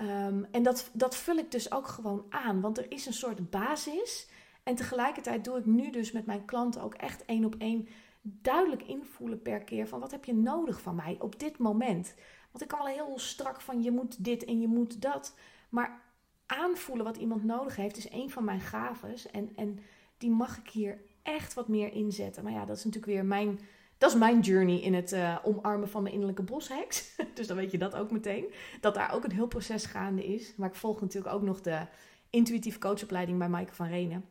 Um, 0.00 0.46
en 0.50 0.62
dat, 0.62 0.90
dat 0.92 1.16
vul 1.16 1.36
ik 1.36 1.50
dus 1.50 1.72
ook 1.72 1.86
gewoon 1.86 2.24
aan. 2.28 2.60
Want 2.60 2.78
er 2.78 2.90
is 2.90 3.06
een 3.06 3.12
soort 3.12 3.50
basis 3.50 4.28
en 4.62 4.74
tegelijkertijd 4.74 5.44
doe 5.44 5.58
ik 5.58 5.66
nu 5.66 5.90
dus 5.90 6.12
met 6.12 6.26
mijn 6.26 6.44
klanten 6.44 6.82
ook 6.82 6.94
echt 6.94 7.24
één 7.24 7.44
op 7.44 7.54
één 7.58 7.88
duidelijk 8.22 8.82
invoelen 8.82 9.42
per 9.42 9.64
keer 9.64 9.88
van 9.88 10.00
wat 10.00 10.10
heb 10.10 10.24
je 10.24 10.34
nodig 10.34 10.80
van 10.80 10.94
mij 10.94 11.16
op 11.20 11.38
dit 11.38 11.58
moment. 11.58 12.14
Want 12.50 12.62
ik 12.62 12.68
kan 12.68 12.78
wel 12.78 12.94
heel 12.94 13.18
strak 13.18 13.60
van 13.60 13.82
je 13.82 13.90
moet 13.90 14.24
dit 14.24 14.44
en 14.44 14.60
je 14.60 14.68
moet 14.68 15.02
dat. 15.02 15.34
Maar 15.68 16.05
aanvoelen 16.46 17.04
wat 17.04 17.16
iemand 17.16 17.44
nodig 17.44 17.76
heeft 17.76 17.96
is 17.96 18.10
een 18.10 18.30
van 18.30 18.44
mijn 18.44 18.60
gaves. 18.60 19.30
En, 19.30 19.52
en 19.56 19.78
die 20.18 20.30
mag 20.30 20.58
ik 20.58 20.68
hier 20.68 21.00
echt 21.22 21.54
wat 21.54 21.68
meer 21.68 21.92
inzetten. 21.92 22.44
Maar 22.44 22.52
ja, 22.52 22.64
dat 22.64 22.76
is 22.76 22.84
natuurlijk 22.84 23.12
weer 23.12 23.24
mijn, 23.24 23.60
dat 23.98 24.10
is 24.10 24.18
mijn 24.18 24.40
journey 24.40 24.80
in 24.80 24.94
het 24.94 25.12
uh, 25.12 25.38
omarmen 25.44 25.88
van 25.88 26.02
mijn 26.02 26.14
innerlijke 26.14 26.42
bosheks. 26.42 27.16
dus 27.34 27.46
dan 27.46 27.56
weet 27.56 27.70
je 27.70 27.78
dat 27.78 27.94
ook 27.94 28.10
meteen. 28.10 28.52
Dat 28.80 28.94
daar 28.94 29.14
ook 29.14 29.24
een 29.24 29.32
heel 29.32 29.46
proces 29.46 29.86
gaande 29.86 30.26
is. 30.26 30.56
Maar 30.56 30.68
ik 30.68 30.74
volg 30.74 31.00
natuurlijk 31.00 31.34
ook 31.34 31.42
nog 31.42 31.60
de 31.60 31.86
intuïtieve 32.30 32.78
coachopleiding 32.78 33.38
bij 33.38 33.48
Maaike 33.48 33.74
van 33.74 33.88
Renen. 33.88 34.24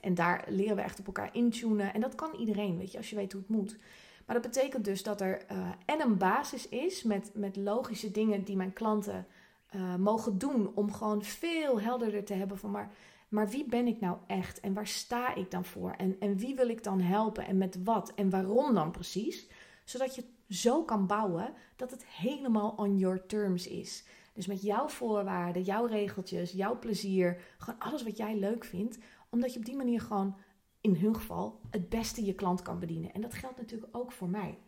En 0.00 0.14
daar 0.14 0.44
leren 0.48 0.76
we 0.76 0.82
echt 0.82 0.98
op 0.98 1.06
elkaar 1.06 1.34
intunen. 1.34 1.94
En 1.94 2.00
dat 2.00 2.14
kan 2.14 2.34
iedereen, 2.34 2.78
weet 2.78 2.92
je, 2.92 2.98
als 2.98 3.10
je 3.10 3.16
weet 3.16 3.32
hoe 3.32 3.40
het 3.40 3.50
moet. 3.50 3.76
Maar 4.26 4.40
dat 4.40 4.52
betekent 4.52 4.84
dus 4.84 5.02
dat 5.02 5.20
er 5.20 5.44
uh, 5.52 5.68
en 5.84 6.00
een 6.00 6.16
basis 6.16 6.68
is 6.68 7.02
met, 7.02 7.30
met 7.34 7.56
logische 7.56 8.10
dingen 8.10 8.44
die 8.44 8.56
mijn 8.56 8.72
klanten 8.72 9.26
uh, 9.74 9.96
mogen 9.96 10.38
doen. 10.38 10.74
Om 10.74 10.92
gewoon 10.92 11.22
veel 11.22 11.80
helderder 11.80 12.24
te 12.24 12.34
hebben 12.34 12.58
van 12.58 12.70
maar, 12.70 12.92
maar 13.28 13.48
wie 13.48 13.64
ben 13.64 13.86
ik 13.86 14.00
nou 14.00 14.18
echt? 14.26 14.60
En 14.60 14.74
waar 14.74 14.86
sta 14.86 15.34
ik 15.34 15.50
dan 15.50 15.64
voor? 15.64 15.90
En, 15.90 16.16
en 16.20 16.36
wie 16.36 16.54
wil 16.54 16.68
ik 16.68 16.84
dan 16.84 17.00
helpen? 17.00 17.46
En 17.46 17.58
met 17.58 17.82
wat? 17.84 18.12
En 18.14 18.30
waarom 18.30 18.74
dan 18.74 18.90
precies? 18.90 19.48
Zodat 19.84 20.14
je 20.14 20.24
zo 20.48 20.84
kan 20.84 21.06
bouwen 21.06 21.52
dat 21.76 21.90
het 21.90 22.06
helemaal 22.06 22.70
on 22.76 22.98
your 22.98 23.26
terms 23.26 23.68
is. 23.68 24.04
Dus 24.32 24.46
met 24.46 24.62
jouw 24.62 24.88
voorwaarden, 24.88 25.62
jouw 25.62 25.84
regeltjes, 25.84 26.52
jouw 26.52 26.78
plezier, 26.78 27.42
gewoon 27.58 27.80
alles 27.80 28.02
wat 28.02 28.16
jij 28.16 28.38
leuk 28.38 28.64
vindt 28.64 28.98
omdat 29.30 29.52
je 29.52 29.58
op 29.58 29.64
die 29.64 29.76
manier 29.76 30.00
gewoon 30.00 30.36
in 30.80 30.94
hun 30.94 31.14
geval 31.14 31.60
het 31.70 31.88
beste 31.88 32.24
je 32.24 32.34
klant 32.34 32.62
kan 32.62 32.78
bedienen. 32.78 33.12
En 33.12 33.20
dat 33.20 33.34
geldt 33.34 33.56
natuurlijk 33.56 33.96
ook 33.96 34.12
voor 34.12 34.28
mij. 34.28 34.58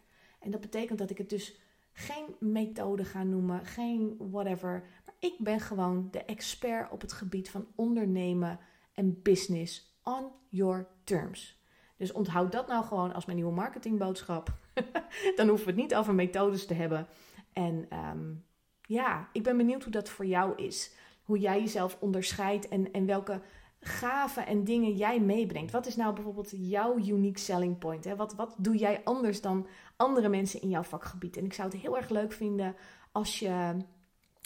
En 0.41 0.51
dat 0.51 0.61
betekent 0.61 0.99
dat 0.99 1.11
ik 1.11 1.19
het 1.19 1.31
dus 1.31 1.61
geen 1.99 2.37
methode 2.39 3.05
ga 3.05 3.23
noemen, 3.23 3.67
geen 3.67 4.17
whatever. 4.19 4.85
Maar 5.05 5.15
ik 5.19 5.35
ben 5.39 5.61
gewoon 5.61 6.09
de 6.11 6.25
expert 6.25 6.91
op 6.91 7.01
het 7.01 7.13
gebied 7.13 7.51
van 7.51 7.67
ondernemen 7.75 8.59
en 8.95 9.23
business 9.23 9.99
on 10.03 10.31
your 10.49 10.89
terms. 11.05 11.63
Dus 11.97 12.13
onthoud 12.13 12.53
dat 12.53 12.67
nou 12.67 12.85
gewoon 12.85 13.15
als 13.15 13.25
mijn 13.25 13.37
nieuwe 13.37 13.55
marketingboodschap. 13.55 14.53
Dan 15.37 15.49
hoeven 15.49 15.67
we 15.67 15.73
het 15.73 15.81
niet 15.81 15.95
over 15.95 16.15
methodes 16.15 16.67
te 16.67 16.75
hebben. 16.75 17.07
En 17.53 17.89
um, 17.93 18.45
ja, 18.83 19.29
ik 19.33 19.43
ben 19.43 19.57
benieuwd 19.57 19.83
hoe 19.83 19.93
dat 19.93 20.09
voor 20.09 20.27
jou 20.27 20.57
is. 20.57 20.95
hoe 21.23 21.39
jij 21.39 21.61
jezelf 21.61 21.97
onderscheidt 22.01 22.69
en, 22.69 22.93
en 22.93 23.07
welke 23.07 23.41
gaven 23.81 24.47
en 24.47 24.65
dingen 24.65 24.93
jij 24.93 25.21
meebrengt. 25.21 25.71
Wat 25.71 25.87
is 25.87 25.97
nou 25.97 26.15
bijvoorbeeld 26.15 26.51
jouw 26.57 26.99
unique 26.99 27.39
selling 27.39 27.79
point? 27.79 28.05
Hè? 28.05 28.17
Wat, 28.17 28.35
wat 28.35 28.55
doe 28.59 28.77
jij 28.77 29.01
anders 29.05 29.41
dan 29.41 29.67
andere 29.97 30.29
mensen 30.29 30.61
in 30.61 30.69
jouw 30.69 30.83
vakgebied? 30.83 31.37
En 31.37 31.45
ik 31.45 31.53
zou 31.53 31.69
het 31.69 31.81
heel 31.81 31.97
erg 31.97 32.09
leuk 32.09 32.33
vinden 32.33 32.77
als 33.13 33.39
je, 33.39 33.77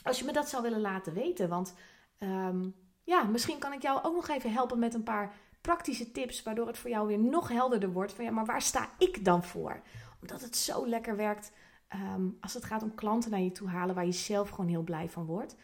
als 0.02 0.18
je 0.18 0.24
me 0.24 0.32
dat 0.32 0.48
zou 0.48 0.62
willen 0.62 0.80
laten 0.80 1.12
weten. 1.12 1.48
Want 1.48 1.74
ehm, 2.18 2.68
ja, 3.04 3.22
misschien 3.22 3.58
kan 3.58 3.72
ik 3.72 3.82
jou 3.82 4.02
ook 4.02 4.14
nog 4.14 4.28
even 4.28 4.52
helpen 4.52 4.78
met 4.78 4.94
een 4.94 5.02
paar 5.02 5.34
praktische 5.60 6.10
tips, 6.10 6.42
waardoor 6.42 6.66
het 6.66 6.78
voor 6.78 6.90
jou 6.90 7.06
weer 7.06 7.18
nog 7.18 7.48
helderder 7.48 7.92
wordt 7.92 8.12
van 8.12 8.24
ja, 8.24 8.30
maar 8.30 8.44
waar 8.44 8.62
sta 8.62 8.88
ik 8.98 9.24
dan 9.24 9.44
voor? 9.44 9.82
Omdat 10.20 10.40
het 10.40 10.56
zo 10.56 10.86
lekker 10.86 11.16
werkt 11.16 11.52
ehm, 11.88 12.28
als 12.40 12.54
het 12.54 12.64
gaat 12.64 12.82
om 12.82 12.94
klanten 12.94 13.30
naar 13.30 13.40
je 13.40 13.52
toe 13.52 13.68
halen 13.68 13.94
waar 13.94 14.06
je 14.06 14.12
zelf 14.12 14.48
gewoon 14.48 14.70
heel 14.70 14.82
blij 14.82 15.08
van 15.08 15.24
wordt. 15.24 15.56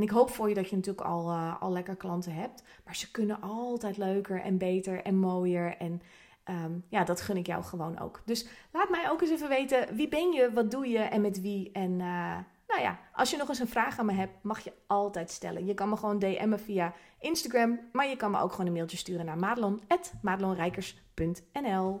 En 0.00 0.06
ik 0.06 0.12
hoop 0.12 0.30
voor 0.30 0.48
je 0.48 0.54
dat 0.54 0.68
je 0.68 0.76
natuurlijk 0.76 1.06
al, 1.06 1.30
uh, 1.30 1.62
al 1.62 1.72
lekker 1.72 1.96
klanten 1.96 2.32
hebt, 2.32 2.62
maar 2.84 2.96
ze 2.96 3.10
kunnen 3.10 3.40
altijd 3.40 3.96
leuker 3.96 4.42
en 4.42 4.58
beter 4.58 5.02
en 5.02 5.16
mooier 5.16 5.76
en 5.76 6.02
ehm, 6.44 6.72
ja, 6.88 7.04
dat 7.04 7.20
gun 7.20 7.36
ik 7.36 7.46
jou 7.46 7.62
gewoon 7.62 7.98
ook. 7.98 8.22
Dus 8.24 8.46
laat 8.72 8.90
mij 8.90 9.10
ook 9.10 9.20
eens 9.20 9.30
even 9.30 9.48
weten, 9.48 9.94
wie 9.94 10.08
ben 10.08 10.32
je, 10.32 10.52
wat 10.52 10.70
doe 10.70 10.88
je 10.88 10.98
en 10.98 11.20
met 11.20 11.40
wie 11.40 11.72
en... 11.72 11.90
Uh, 11.90 12.36
nou 12.66 12.82
ja, 12.82 12.98
als 13.12 13.30
je 13.30 13.36
nog 13.36 13.48
eens 13.48 13.58
een 13.58 13.68
vraag 13.68 13.98
aan 13.98 14.06
me 14.06 14.12
hebt, 14.12 14.42
mag 14.42 14.60
je 14.60 14.72
altijd 14.86 15.30
stellen. 15.30 15.66
Je 15.66 15.74
kan 15.74 15.88
me 15.88 15.96
gewoon 15.96 16.18
DM'en 16.18 16.60
via 16.60 16.94
Instagram, 17.18 17.80
maar 17.92 18.08
je 18.08 18.16
kan 18.16 18.30
me 18.30 18.40
ook 18.40 18.50
gewoon 18.50 18.66
een 18.66 18.72
mailtje 18.72 18.96
sturen 18.96 19.26
naar 19.26 19.38
madelon.madelonrijkers.nl 19.38 22.00